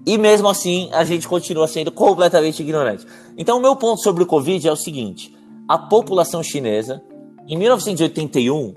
[0.05, 3.05] E mesmo assim, a gente continua sendo completamente ignorante.
[3.37, 5.35] Então, o meu ponto sobre o Covid é o seguinte:
[5.67, 7.01] a população chinesa,
[7.47, 8.73] em 1981,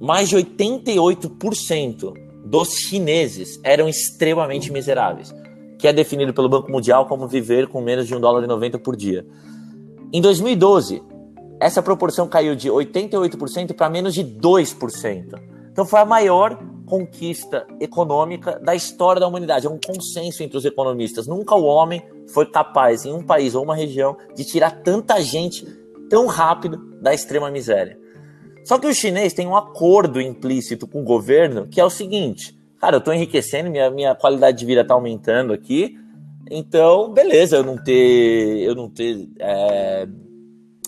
[0.00, 2.14] mais de 88%
[2.44, 5.34] dos chineses eram extremamente miseráveis
[5.78, 8.78] que é definido pelo Banco Mundial como viver com menos de um dólar e 90
[8.78, 9.24] por dia.
[10.12, 11.02] Em 2012,
[11.60, 15.40] essa proporção caiu de 88% para menos de 2%.
[15.70, 19.66] Então foi a maior conquista econômica da história da humanidade.
[19.66, 21.26] É um consenso entre os economistas.
[21.26, 22.02] Nunca o homem
[22.32, 25.66] foi capaz, em um país ou uma região, de tirar tanta gente
[26.08, 27.98] tão rápido da extrema miséria.
[28.64, 32.57] Só que o chinês tem um acordo implícito com o governo que é o seguinte:
[32.80, 35.98] cara, eu tô enriquecendo, minha, minha qualidade de vida tá aumentando aqui.
[36.50, 40.08] Então, beleza, eu não ter, eu não ter é,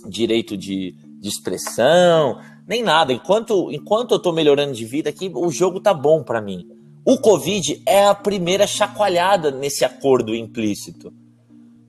[0.09, 3.12] direito de, de expressão, nem nada.
[3.12, 6.66] Enquanto, enquanto eu tô melhorando de vida aqui, o jogo tá bom para mim.
[7.05, 11.12] O Covid é a primeira chacoalhada nesse acordo implícito.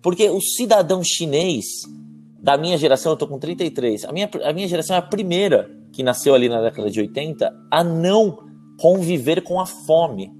[0.01, 1.65] Porque o cidadão chinês
[2.41, 5.69] da minha geração, eu tô com 33, a minha, a minha geração é a primeira
[5.91, 8.50] que nasceu ali na década de 80 a não
[8.81, 10.33] conviver com a fome.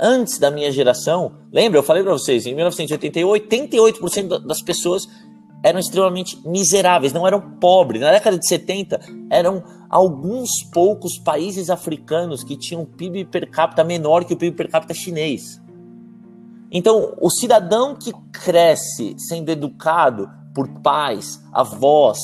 [0.00, 5.06] Antes da minha geração, lembra, eu falei para vocês, em 1988, 88% das pessoas
[5.62, 8.00] eram extremamente miseráveis, não eram pobres.
[8.00, 8.98] Na década de 70,
[9.30, 14.70] eram alguns poucos países africanos que tinham PIB per capita menor que o PIB per
[14.70, 15.60] capita chinês.
[16.70, 22.18] Então, o cidadão que cresce sendo educado por pais, avós,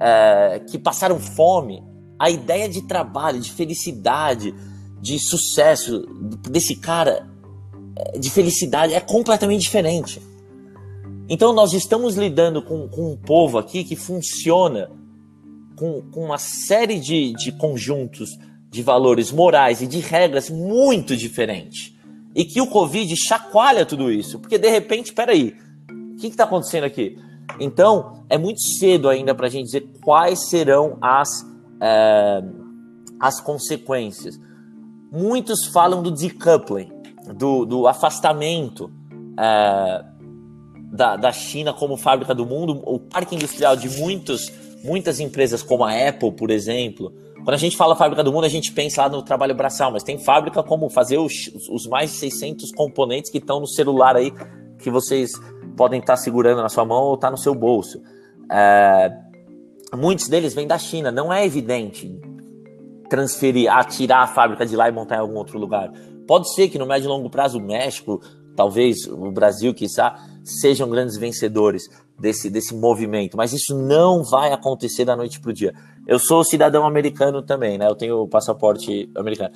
[0.00, 1.82] é, que passaram fome,
[2.16, 4.54] a ideia de trabalho, de felicidade,
[5.00, 6.06] de sucesso
[6.50, 7.28] desse cara,
[7.96, 10.20] é, de felicidade, é completamente diferente.
[11.28, 14.90] Então nós estamos lidando com, com um povo aqui que funciona
[15.76, 18.30] com, com uma série de, de conjuntos
[18.70, 21.92] de valores morais e de regras muito diferentes.
[22.34, 24.38] E que o Covid chacoalha tudo isso.
[24.38, 25.54] Porque de repente, peraí,
[26.12, 27.18] o que está acontecendo aqui?
[27.58, 31.44] Então, é muito cedo ainda para a gente dizer quais serão as,
[31.80, 32.42] é,
[33.18, 34.38] as consequências.
[35.12, 36.88] Muitos falam do decoupling,
[37.34, 38.90] do, do afastamento
[39.38, 40.04] é,
[40.92, 44.52] da, da China como fábrica do mundo, o parque industrial de muitos,
[44.84, 47.12] muitas empresas, como a Apple, por exemplo.
[47.36, 50.04] Quando a gente fala fábrica do mundo, a gente pensa lá no trabalho braçal, mas
[50.04, 54.32] tem fábrica como fazer os, os mais de 600 componentes que estão no celular aí,
[54.78, 55.32] que vocês
[55.76, 58.00] podem estar tá segurando na sua mão ou estar tá no seu bolso.
[58.52, 59.10] É,
[59.96, 62.29] muitos deles vêm da China, não é evidente
[63.10, 65.92] transferir, atirar a fábrica de lá e montar em algum outro lugar.
[66.26, 68.22] Pode ser que no médio e longo prazo o México,
[68.56, 75.04] talvez o Brasil, quiçá, sejam grandes vencedores desse, desse movimento, mas isso não vai acontecer
[75.04, 75.74] da noite para o dia.
[76.06, 77.88] Eu sou cidadão americano também, né?
[77.88, 79.54] Eu tenho o passaporte americano.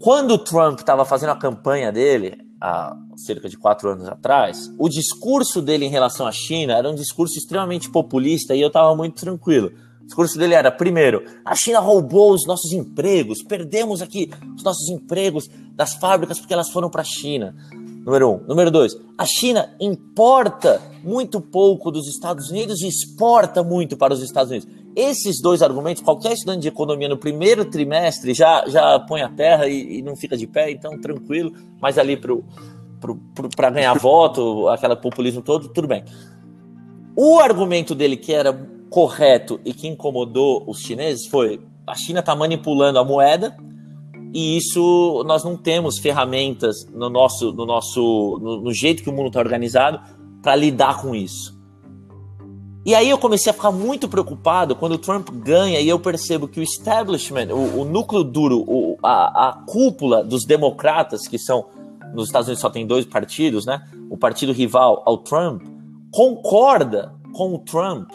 [0.00, 4.88] Quando o Trump estava fazendo a campanha dele, há cerca de quatro anos atrás, o
[4.88, 9.14] discurso dele em relação à China era um discurso extremamente populista e eu estava muito
[9.14, 9.72] tranquilo.
[10.06, 14.88] O discurso dele era: primeiro, a China roubou os nossos empregos, perdemos aqui os nossos
[14.88, 17.56] empregos das fábricas porque elas foram para a China.
[18.06, 18.38] Número um.
[18.46, 24.22] Número dois, a China importa muito pouco dos Estados Unidos e exporta muito para os
[24.22, 24.68] Estados Unidos.
[24.94, 29.66] Esses dois argumentos, qualquer estudante de economia no primeiro trimestre já, já põe a terra
[29.66, 31.52] e, e não fica de pé, então tranquilo,
[31.82, 36.04] mas ali para ganhar voto, aquele populismo todo, tudo bem.
[37.16, 38.52] O argumento dele que era
[38.90, 43.56] correto e que incomodou os chineses foi: a China está manipulando a moeda
[44.34, 49.12] e isso nós não temos ferramentas no nosso, no nosso, no, no jeito que o
[49.12, 50.00] mundo está organizado
[50.42, 51.56] para lidar com isso.
[52.84, 56.46] E aí eu comecei a ficar muito preocupado quando o Trump ganha e eu percebo
[56.46, 61.66] que o establishment, o, o núcleo duro, o, a, a cúpula dos democratas, que são
[62.14, 63.82] nos Estados Unidos só tem dois partidos, né?
[64.08, 65.62] O partido rival ao Trump
[66.12, 68.10] concorda com o Trump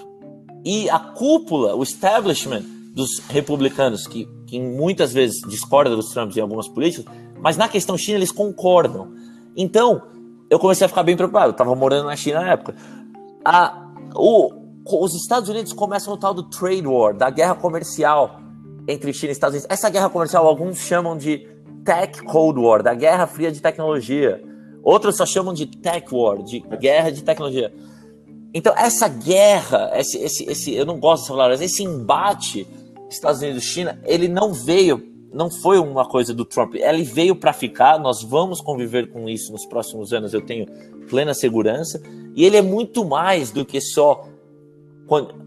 [0.63, 6.41] e a cúpula, o establishment dos republicanos que que muitas vezes discorda dos Trumps em
[6.41, 7.05] algumas políticas,
[7.39, 9.13] mas na questão China eles concordam.
[9.55, 10.01] Então,
[10.49, 11.47] eu comecei a ficar bem preocupado.
[11.47, 12.75] Eu estava morando na China na época.
[13.45, 14.51] A, o,
[14.85, 18.41] os Estados Unidos começam o tal do trade war, da guerra comercial
[18.89, 19.73] entre China e Estados Unidos.
[19.73, 21.47] Essa guerra comercial alguns chamam de
[21.85, 24.43] tech cold war, da guerra fria de tecnologia.
[24.83, 27.73] Outros só chamam de tech war, de guerra de tecnologia.
[28.53, 32.67] Então, essa guerra, esse, esse, esse eu não gosto dessa palavra, esse embate
[33.09, 35.01] Estados Unidos e China, ele não veio,
[35.33, 39.51] não foi uma coisa do Trump, ele veio para ficar, nós vamos conviver com isso
[39.51, 40.65] nos próximos anos, eu tenho
[41.09, 42.01] plena segurança,
[42.35, 44.27] e ele é muito mais do que só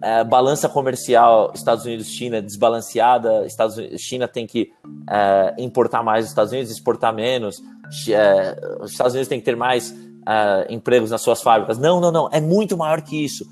[0.03, 4.71] é, balança comercial Estados Unidos-China desbalanceada, Estados Unidos, China tem que
[5.09, 7.63] é, importar mais dos Estados Unidos, exportar menos,
[8.11, 9.95] é, os Estados Unidos tem que ter mais
[10.27, 11.79] é, empregos nas suas fábricas.
[11.79, 13.45] Não, não, não, é muito maior que isso.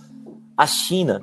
[0.57, 1.21] A China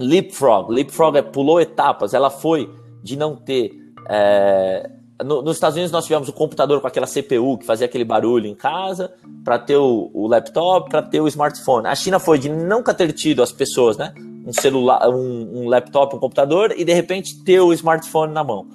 [0.00, 0.72] leapfrog.
[0.72, 2.14] Leapfrog é pulou etapas.
[2.14, 2.70] Ela foi
[3.02, 3.72] de não ter.
[4.08, 4.90] É...
[5.22, 8.46] No, nos Estados Unidos nós tivemos o computador com aquela CPU que fazia aquele barulho
[8.46, 9.12] em casa,
[9.44, 11.86] para ter o, o laptop, para ter o smartphone.
[11.86, 14.14] A China foi de nunca ter tido as pessoas, né?
[14.46, 18.66] Um celular, um, um laptop, um computador e de repente ter o smartphone na mão.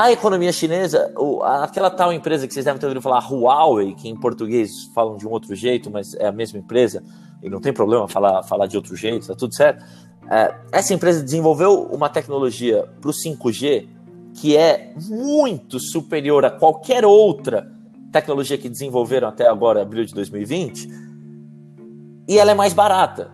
[0.00, 1.12] A economia chinesa,
[1.62, 5.28] aquela tal empresa que vocês devem ter ouvido falar, Huawei, que em português falam de
[5.28, 7.04] um outro jeito, mas é a mesma empresa,
[7.42, 9.84] e não tem problema falar, falar de outro jeito, tá tudo certo.
[10.30, 13.88] É, essa empresa desenvolveu uma tecnologia para o 5G
[14.32, 17.70] que é muito superior a qualquer outra
[18.10, 20.88] tecnologia que desenvolveram até agora, abril de 2020,
[22.26, 23.32] e ela é mais barata.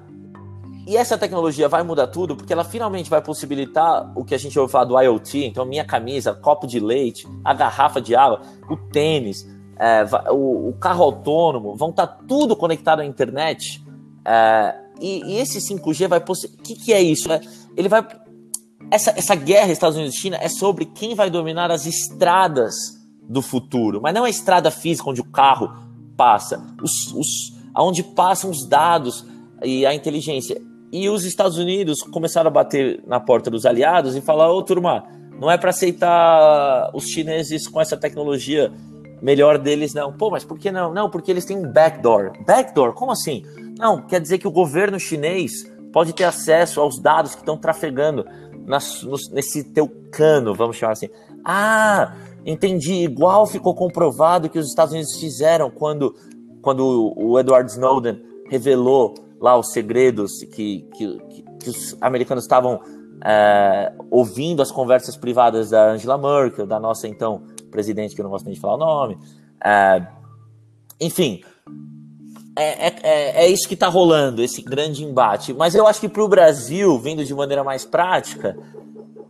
[0.87, 4.57] E essa tecnologia vai mudar tudo porque ela finalmente vai possibilitar o que a gente
[4.57, 5.45] ouve falar do IoT.
[5.45, 9.45] Então, minha camisa, copo de leite, a garrafa de água, o tênis,
[9.79, 13.85] é, o, o, carro autônomo, vão estar tá tudo conectado à internet.
[14.25, 16.21] É, e, e, esse 5G vai.
[16.21, 17.33] O que, que é isso?
[17.33, 17.41] É,
[17.77, 18.07] ele vai.
[18.89, 22.75] Essa, essa guerra Estados Unidos e China é sobre quem vai dominar as estradas
[23.29, 25.69] do futuro, mas não a estrada física onde o carro
[26.17, 29.27] passa, os, os, onde passam os dados
[29.65, 30.63] e a inteligência.
[30.97, 35.05] E os Estados Unidos começaram a bater na porta dos aliados e falar: ô turma,
[35.39, 38.73] não é para aceitar os chineses com essa tecnologia
[39.21, 40.11] melhor deles, não.
[40.11, 40.95] Pô, mas por que não?
[40.95, 42.33] Não, porque eles têm um backdoor.
[42.47, 42.95] Backdoor?
[42.95, 43.45] Como assim?
[43.79, 48.25] Não, quer dizer que o governo chinês pode ter acesso aos dados que estão trafegando
[48.67, 51.11] nas, nesse teu cano, vamos chamar assim.
[51.45, 52.15] Ah,
[52.47, 53.05] entendi.
[53.05, 56.17] Igual ficou comprovado que os Estados Unidos fizeram quando,
[56.63, 58.19] quando o Edward Snowden
[58.49, 61.19] revelou lá os segredos que, que,
[61.61, 62.81] que os americanos estavam
[63.25, 68.31] é, ouvindo as conversas privadas da Angela Merkel, da nossa então presidente, que eu não
[68.31, 69.19] gosto nem de falar o nome.
[69.65, 70.07] É,
[71.01, 71.43] enfim,
[72.57, 75.53] é, é, é, é isso que está rolando, esse grande embate.
[75.53, 78.57] Mas eu acho que para o Brasil, vindo de maneira mais prática,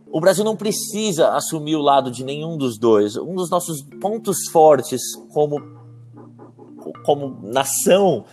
[0.09, 3.17] o Brasil não precisa assumir o lado de nenhum dos dois.
[3.17, 5.01] Um dos nossos pontos fortes
[5.33, 5.61] como,
[7.03, 8.25] como nação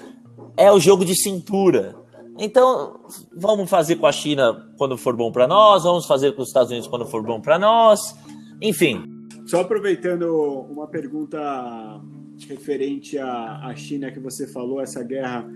[0.57, 1.97] é o jogo de cintura.
[2.39, 3.01] Então,
[3.37, 6.71] vamos fazer com a China quando for bom para nós, vamos fazer com os Estados
[6.71, 8.15] Unidos quando for bom para nós.
[8.61, 9.05] Enfim.
[9.47, 10.25] Só aproveitando
[10.71, 12.01] uma pergunta
[12.49, 15.47] referente à, à China que você falou, essa guerra,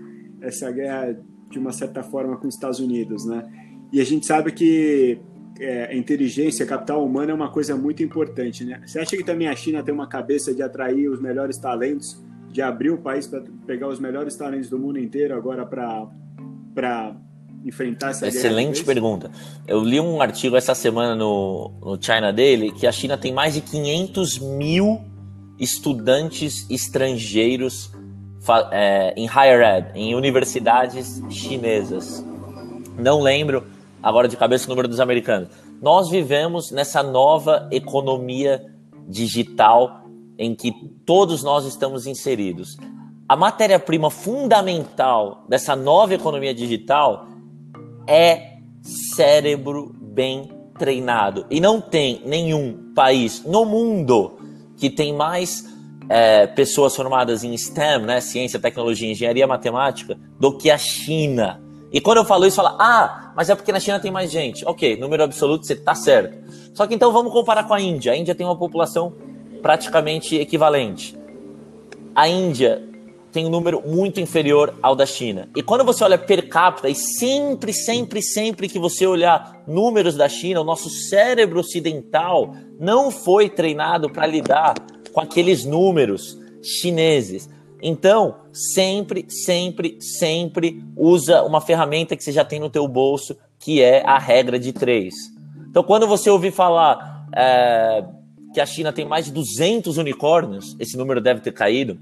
[0.41, 1.19] essa guerra
[1.49, 3.43] de uma certa forma com os Estados Unidos, né?
[3.91, 5.19] E a gente sabe que
[5.59, 8.81] é, inteligência, capital humana é uma coisa muito importante, né?
[8.85, 12.61] Você acha que também a China tem uma cabeça de atrair os melhores talentos, de
[12.61, 17.15] abrir o país para pegar os melhores talentos do mundo inteiro agora para
[17.63, 19.29] enfrentar essa Excelente pergunta.
[19.67, 23.53] Eu li um artigo essa semana no, no China Daily que a China tem mais
[23.53, 25.01] de 500 mil
[25.59, 27.91] estudantes estrangeiros
[28.71, 32.25] é, em higher ed, em universidades chinesas.
[32.97, 33.65] Não lembro
[34.01, 35.49] agora de cabeça o número dos americanos.
[35.81, 38.65] Nós vivemos nessa nova economia
[39.07, 39.98] digital
[40.39, 40.71] em que
[41.05, 42.77] todos nós estamos inseridos.
[43.27, 47.27] A matéria-prima fundamental dessa nova economia digital
[48.07, 51.45] é cérebro bem treinado.
[51.51, 54.37] E não tem nenhum país no mundo
[54.77, 55.65] que tem mais
[56.07, 61.61] é, pessoas formadas em STEM, né, ciência, tecnologia, engenharia, matemática, do que a China.
[61.91, 64.65] E quando eu falo isso, fala, ah, mas é porque na China tem mais gente.
[64.65, 66.37] Ok, número absoluto, você tá certo.
[66.73, 68.13] Só que então vamos comparar com a Índia.
[68.13, 69.13] A Índia tem uma população
[69.61, 71.17] praticamente equivalente.
[72.15, 72.89] A Índia
[73.31, 75.47] tem um número muito inferior ao da China.
[75.55, 80.27] E quando você olha per capita, e sempre, sempre, sempre que você olhar números da
[80.27, 84.75] China, o nosso cérebro ocidental não foi treinado para lidar
[85.13, 87.49] com aqueles números chineses.
[87.81, 93.81] Então, sempre, sempre, sempre usa uma ferramenta que você já tem no teu bolso, que
[93.81, 95.13] é a regra de três.
[95.69, 98.03] Então, quando você ouvir falar é,
[98.53, 101.99] que a China tem mais de 200 unicórnios, esse número deve ter caído,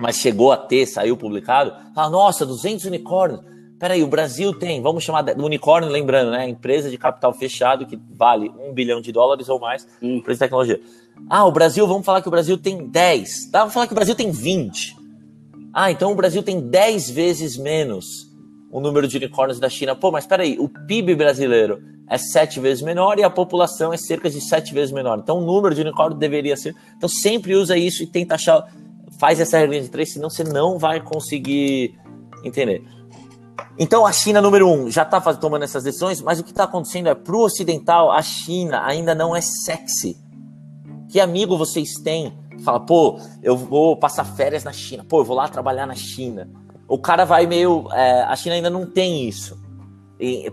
[0.00, 3.40] mas chegou a ter, saiu publicado, fala, nossa, 200 unicórnios.
[3.78, 6.48] Peraí, o Brasil tem, vamos chamar de unicórnio, lembrando, né?
[6.48, 10.18] Empresa de capital fechado que vale um bilhão de dólares ou mais, hum.
[10.18, 10.80] empresa de tecnologia.
[11.28, 13.50] Ah, o Brasil, vamos falar que o Brasil tem 10.
[13.50, 14.96] Tá, vamos falar que o Brasil tem 20.
[15.74, 18.30] Ah, então o Brasil tem 10 vezes menos
[18.70, 19.96] o número de unicórnios da China.
[19.96, 24.28] Pô, mas peraí, o PIB brasileiro é sete vezes menor e a população é cerca
[24.28, 25.18] de sete vezes menor.
[25.18, 26.74] Então o número de unicórnios deveria ser.
[26.96, 28.66] Então sempre usa isso e tenta achar
[29.18, 31.94] faz essa regra de três, senão você não vai conseguir
[32.44, 32.84] entender.
[33.78, 37.08] Então a China, número um, já está tomando essas decisões, mas o que está acontecendo
[37.08, 40.16] é para o ocidental, a China ainda não é sexy.
[41.08, 42.32] Que amigo vocês têm?
[42.64, 46.50] Fala, pô, eu vou passar férias na China, pô, eu vou lá trabalhar na China.
[46.88, 47.86] O cara vai meio.
[47.92, 49.61] É, a China ainda não tem isso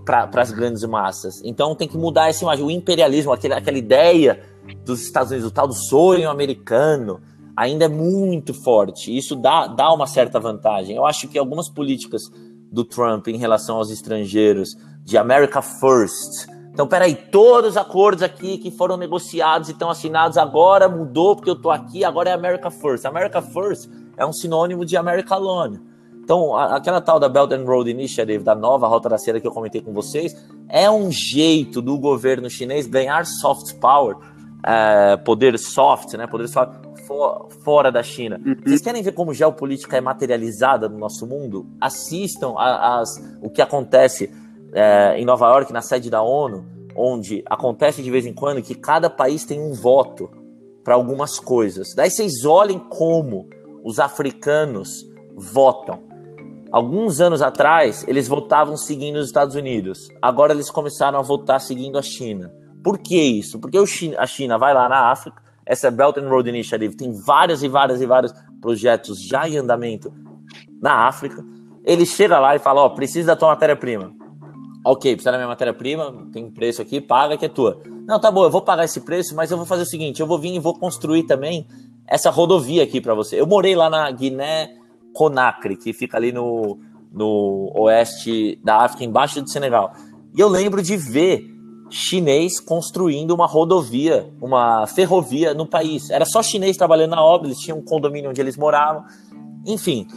[0.04, 1.42] para as grandes massas.
[1.44, 2.66] Então tem que mudar essa imagem.
[2.66, 4.42] O imperialismo, aquele, aquela ideia
[4.86, 7.20] dos Estados Unidos, o tal do sonho americano,
[7.56, 9.16] ainda é muito forte.
[9.16, 10.96] Isso dá, dá uma certa vantagem.
[10.96, 12.24] Eu acho que algumas políticas
[12.72, 16.48] do Trump em relação aos estrangeiros, de America First.
[16.72, 21.50] Então, peraí, todos os acordos aqui que foram negociados e estão assinados agora mudou porque
[21.50, 23.06] eu tô aqui, agora é America First.
[23.06, 25.89] America First é um sinônimo de America Alone.
[26.30, 29.52] Então, aquela tal da Belt and Road Initiative, da nova rota da seda que eu
[29.52, 30.36] comentei com vocês,
[30.70, 34.16] é um jeito do governo chinês ganhar soft power,
[34.64, 36.74] é, poder soft, né, poder soft,
[37.08, 38.40] for, fora da China.
[38.46, 38.56] Uhum.
[38.64, 41.66] Vocês querem ver como geopolítica é materializada no nosso mundo?
[41.82, 43.10] Assistam a, as,
[43.42, 44.30] o que acontece
[44.72, 46.64] é, em Nova York, na sede da ONU,
[46.96, 50.30] onde acontece de vez em quando que cada país tem um voto
[50.84, 51.96] para algumas coisas.
[51.96, 53.50] Daí vocês olhem como
[53.84, 56.08] os africanos votam.
[56.72, 60.08] Alguns anos atrás, eles votavam seguindo os Estados Unidos.
[60.22, 62.54] Agora eles começaram a votar seguindo a China.
[62.84, 63.60] Por que isso?
[63.60, 67.68] Porque a China vai lá na África, essa Belt and Road Initiative tem vários e
[67.68, 70.12] vários e vários projetos já em andamento
[70.82, 71.46] na África.
[71.84, 74.12] Ele chega lá e fala: Ó, oh, precisa da tua matéria-prima.
[74.84, 77.82] Ok, precisa da minha matéria-prima, tem preço aqui, paga que é tua.
[78.08, 80.28] Não, tá bom, eu vou pagar esse preço, mas eu vou fazer o seguinte: eu
[80.28, 81.68] vou vir e vou construir também
[82.08, 83.40] essa rodovia aqui para você.
[83.40, 84.79] Eu morei lá na Guiné
[85.14, 86.80] Conakry, que fica ali no,
[87.12, 89.94] no oeste da África, embaixo do Senegal.
[90.36, 91.46] E eu lembro de ver
[91.90, 96.10] chinês construindo uma rodovia, uma ferrovia no país.
[96.10, 99.04] Era só chinês trabalhando na obra, eles tinham um condomínio onde eles moravam.
[99.66, 100.08] Enfim,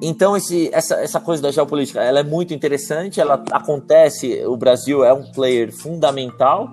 [0.00, 5.04] então esse, essa, essa coisa da geopolítica, ela é muito interessante, ela acontece, o Brasil
[5.04, 6.70] é um player fundamental,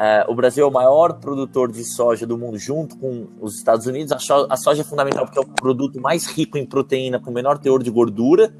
[0.00, 3.84] é, o Brasil é o maior produtor de soja do mundo, junto com os Estados
[3.84, 4.12] Unidos.
[4.12, 7.58] A, a soja é fundamental porque é o produto mais rico em proteína, com menor
[7.58, 8.54] teor de gordura.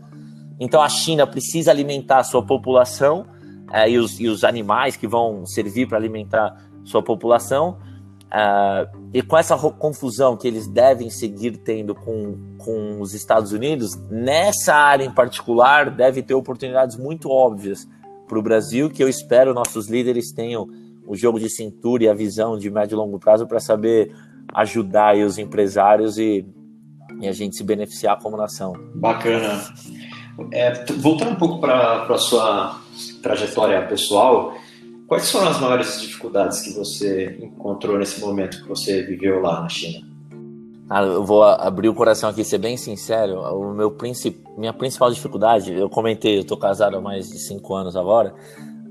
[0.59, 3.25] Então a China precisa alimentar a sua população
[3.73, 7.79] é, e, os, e os animais que vão servir para alimentar sua população.
[8.33, 13.95] É, e com essa confusão que eles devem seguir tendo com, com os Estados Unidos,
[14.11, 17.87] nessa área em particular, deve ter oportunidades muito óbvias
[18.27, 20.67] para o Brasil, que eu espero nossos líderes tenham
[21.09, 24.15] o jogo de cintura e a visão de médio e longo prazo para saber
[24.53, 26.47] ajudar os empresários e,
[27.19, 28.75] e, a gente se beneficiar como nação.
[28.95, 29.59] Bacana.
[30.53, 32.79] É, voltando um pouco para a sua
[33.23, 34.55] trajetória pessoal,
[35.07, 39.69] quais foram as maiores dificuldades que você encontrou nesse momento que você viveu lá na
[39.69, 40.07] China?
[40.91, 43.41] Ah, eu vou abrir o coração aqui, ser bem sincero.
[43.41, 44.39] O meu princip...
[44.57, 48.35] minha principal dificuldade, eu comentei, eu tô casado há mais de cinco anos agora.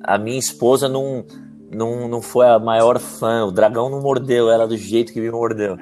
[0.03, 1.25] A minha esposa não,
[1.71, 3.45] não, não foi a maior fã.
[3.45, 5.77] O dragão não mordeu ela do jeito que me mordeu.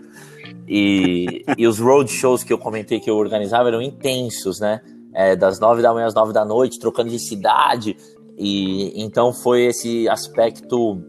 [0.67, 4.81] E, e os road shows que eu comentei que eu organizava eram intensos, né?
[5.13, 7.95] É, das nove da manhã às nove da noite, trocando de cidade.
[8.37, 11.01] E então foi esse aspecto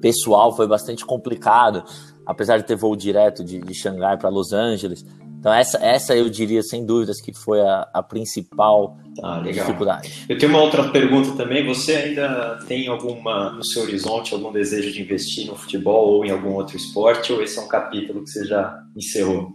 [0.00, 1.84] pessoal foi bastante complicado,
[2.26, 5.04] apesar de ter voo direto de, de Xangai para Los Angeles.
[5.40, 10.26] Então essa, essa eu diria sem dúvidas que foi a, a principal ah, dificuldade.
[10.28, 11.66] Eu tenho uma outra pergunta também.
[11.66, 16.30] Você ainda tem alguma no seu horizonte algum desejo de investir no futebol ou em
[16.30, 17.32] algum outro esporte?
[17.32, 19.50] Ou esse é um capítulo que você já encerrou?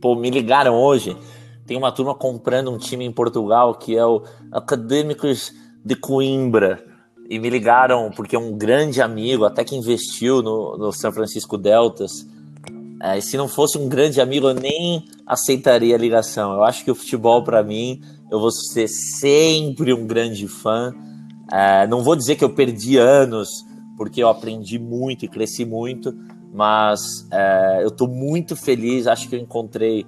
[0.00, 1.16] Pô, me ligaram hoje.
[1.66, 4.22] Tem uma turma comprando um time em Portugal que é o
[4.52, 5.52] Acadêmicos
[5.84, 6.84] de Coimbra.
[7.28, 12.24] E me ligaram porque um grande amigo, até que investiu no, no São Francisco Deltas,
[13.00, 16.52] é, se não fosse um grande amigo, eu nem aceitaria a ligação.
[16.52, 20.94] Eu acho que o futebol, para mim, eu vou ser sempre um grande fã.
[21.52, 23.48] É, não vou dizer que eu perdi anos,
[23.96, 26.12] porque eu aprendi muito e cresci muito,
[26.52, 29.06] mas é, eu estou muito feliz.
[29.06, 30.04] Acho que eu encontrei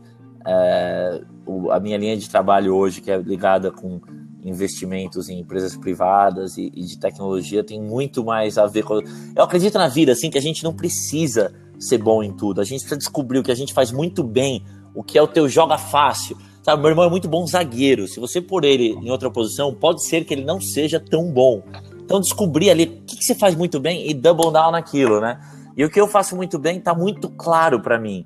[0.47, 4.01] é, o, a minha linha de trabalho hoje, que é ligada com
[4.43, 9.01] investimentos em empresas privadas e, e de tecnologia, tem muito mais a ver com.
[9.36, 12.61] Eu acredito na vida, assim, que a gente não precisa ser bom em tudo.
[12.61, 14.62] A gente precisa descobrir o que a gente faz muito bem,
[14.95, 16.37] o que é o teu joga fácil.
[16.62, 18.07] Sabe, meu irmão é muito bom zagueiro.
[18.07, 21.62] Se você pôr ele em outra posição, pode ser que ele não seja tão bom.
[22.05, 25.41] Então descobrir ali o que, que você faz muito bem e double down naquilo, né?
[25.76, 28.24] E o que eu faço muito bem está muito claro para mim.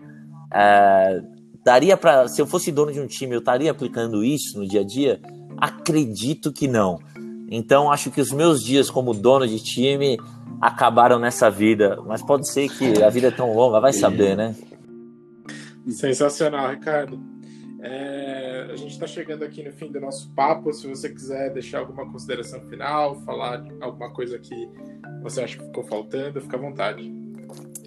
[0.53, 1.23] É,
[1.65, 4.81] daria para, se eu fosse dono de um time, eu estaria aplicando isso no dia
[4.81, 5.21] a dia?
[5.57, 6.99] Acredito que não.
[7.57, 10.19] Então acho que os meus dias como dono de time
[10.61, 12.03] acabaram nessa vida.
[12.05, 14.57] Mas pode ser que a vida é tão longa, vai saber, né?
[15.89, 17.21] Sensacional, Ricardo.
[17.81, 20.73] É, a gente está chegando aqui no fim do nosso papo.
[20.73, 24.69] Se você quiser deixar alguma consideração final, falar alguma coisa que
[25.23, 27.13] você acha que ficou faltando, fica à vontade.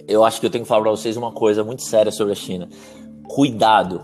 [0.08, 2.36] Eu acho que eu tenho que falar para vocês uma coisa muito séria sobre a
[2.36, 2.70] China.
[3.28, 4.04] Cuidado.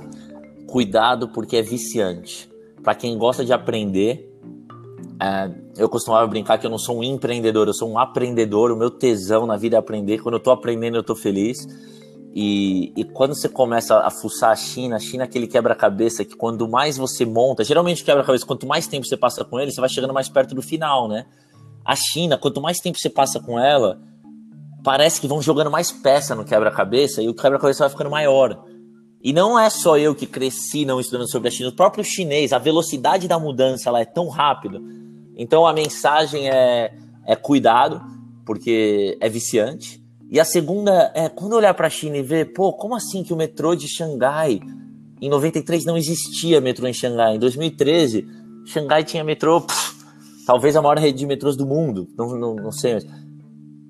[0.67, 2.51] Cuidado porque é viciante.
[2.83, 4.32] Para quem gosta de aprender,
[5.23, 8.71] é, eu costumava brincar que eu não sou um empreendedor, eu sou um aprendedor.
[8.71, 10.19] O meu tesão na vida é aprender.
[10.19, 11.65] Quando eu tô aprendendo, eu tô feliz.
[12.35, 16.35] E, e quando você começa a fuçar a China, a China é aquele quebra-cabeça que
[16.35, 19.89] quanto mais você monta, geralmente quebra-cabeça, quanto mais tempo você passa com ele, você vai
[19.89, 21.25] chegando mais perto do final, né?
[21.85, 24.01] A China, quanto mais tempo você passa com ela,
[24.83, 28.65] parece que vão jogando mais peça no quebra-cabeça e o quebra-cabeça vai ficando maior.
[29.23, 32.51] E não é só eu que cresci não estudando sobre a China, o próprio chinês,
[32.51, 34.81] a velocidade da mudança lá é tão rápida
[35.37, 36.93] então a mensagem é,
[37.25, 38.01] é cuidado,
[38.45, 40.01] porque é viciante.
[40.29, 43.33] E a segunda é quando olhar para a China e ver, pô, como assim que
[43.33, 44.59] o metrô de Xangai
[45.21, 48.27] em 93 não existia metrô em Xangai, em 2013
[48.65, 49.95] Xangai tinha metrô, pff,
[50.45, 52.99] talvez a maior rede de metrôs do mundo, não, não, não sei.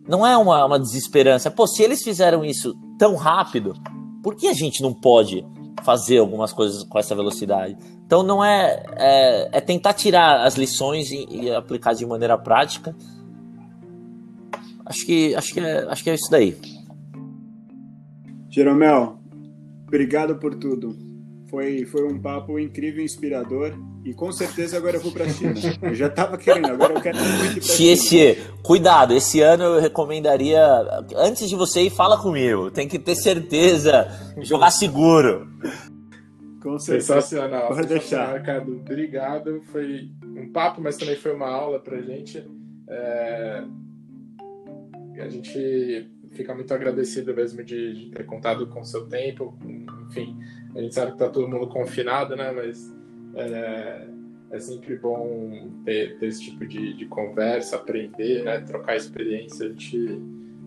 [0.08, 1.50] Não é uma, uma desesperança.
[1.50, 3.74] Pô, se eles fizeram isso tão rápido,
[4.22, 5.46] por que a gente não pode
[5.84, 7.78] fazer algumas coisas com essa velocidade?
[8.14, 12.96] Então não é, é, é tentar tirar as lições e, e, aplicar de maneira prática.
[14.86, 16.56] Acho que, acho que, é, acho que é isso daí.
[18.52, 19.18] Jeromel,
[19.88, 20.96] obrigado por tudo.
[21.50, 23.74] Foi, foi um papo incrível e inspirador.
[24.06, 25.56] E com certeza agora eu vou para China.
[25.82, 27.92] Eu já estava querendo, agora eu quero muito ir para China.
[27.94, 30.64] Esse, cuidado, esse ano eu recomendaria,
[31.16, 32.70] antes de você ir, fala comigo.
[32.70, 34.08] Tem que ter certeza,
[34.44, 35.48] jogar seguro.
[36.64, 36.80] Com.
[36.80, 37.68] Sensacional.
[37.68, 38.38] Pode deixar.
[38.38, 39.62] Ricardo, obrigado.
[39.66, 42.44] Foi um papo, mas também foi uma aula para gente.
[42.88, 43.64] É...
[45.20, 49.58] A gente fica muito agradecido mesmo de, de ter contado com o seu tempo.
[50.08, 50.40] Enfim,
[50.74, 52.52] a gente sabe que tá todo mundo confinado, né?
[52.52, 52.92] Mas
[53.36, 54.08] é,
[54.52, 58.60] é sempre bom ter, ter esse tipo de, de, conversa, aprender, né?
[58.62, 59.66] trocar experiência.
[59.66, 60.22] A gente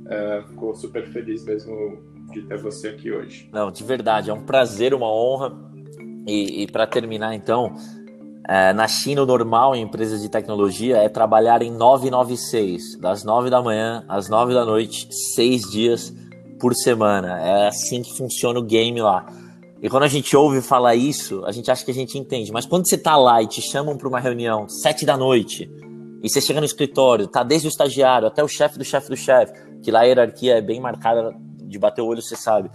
[0.06, 3.48] é, ficou super feliz mesmo de ter você aqui hoje.
[3.52, 5.66] Não, de verdade, é um prazer, uma honra.
[6.26, 7.72] E, e para terminar, então,
[8.48, 13.48] é, na China, o normal em empresas de tecnologia é trabalhar em 996, das 9
[13.50, 16.12] da manhã às 9 da noite, seis dias
[16.60, 17.40] por semana.
[17.40, 19.26] É assim que funciona o game lá.
[19.82, 22.50] E quando a gente ouve falar isso, a gente acha que a gente entende.
[22.50, 25.70] Mas quando você tá lá e te chamam para uma reunião, sete da noite,
[26.22, 29.16] e você chega no escritório, tá desde o estagiário até o chefe do chefe do
[29.16, 29.52] chefe,
[29.82, 32.70] que lá a hierarquia é bem marcada, de bater o olho, você sabe,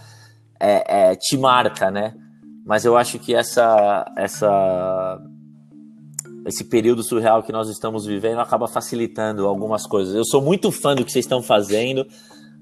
[0.59, 2.13] é, é, te marca, né?
[2.71, 5.21] Mas eu acho que essa, essa,
[6.47, 10.15] esse período surreal que nós estamos vivendo acaba facilitando algumas coisas.
[10.15, 12.07] Eu sou muito fã do que vocês estão fazendo.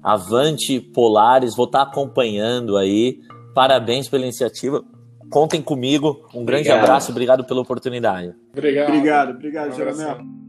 [0.02, 3.20] Avante Polares, vou estar acompanhando aí.
[3.54, 4.82] Parabéns pela iniciativa.
[5.30, 6.28] Contem comigo.
[6.34, 6.80] Um grande obrigado.
[6.80, 8.34] abraço, obrigado pela oportunidade.
[8.52, 8.88] Obrigado.
[8.88, 10.39] Obrigado, obrigado, um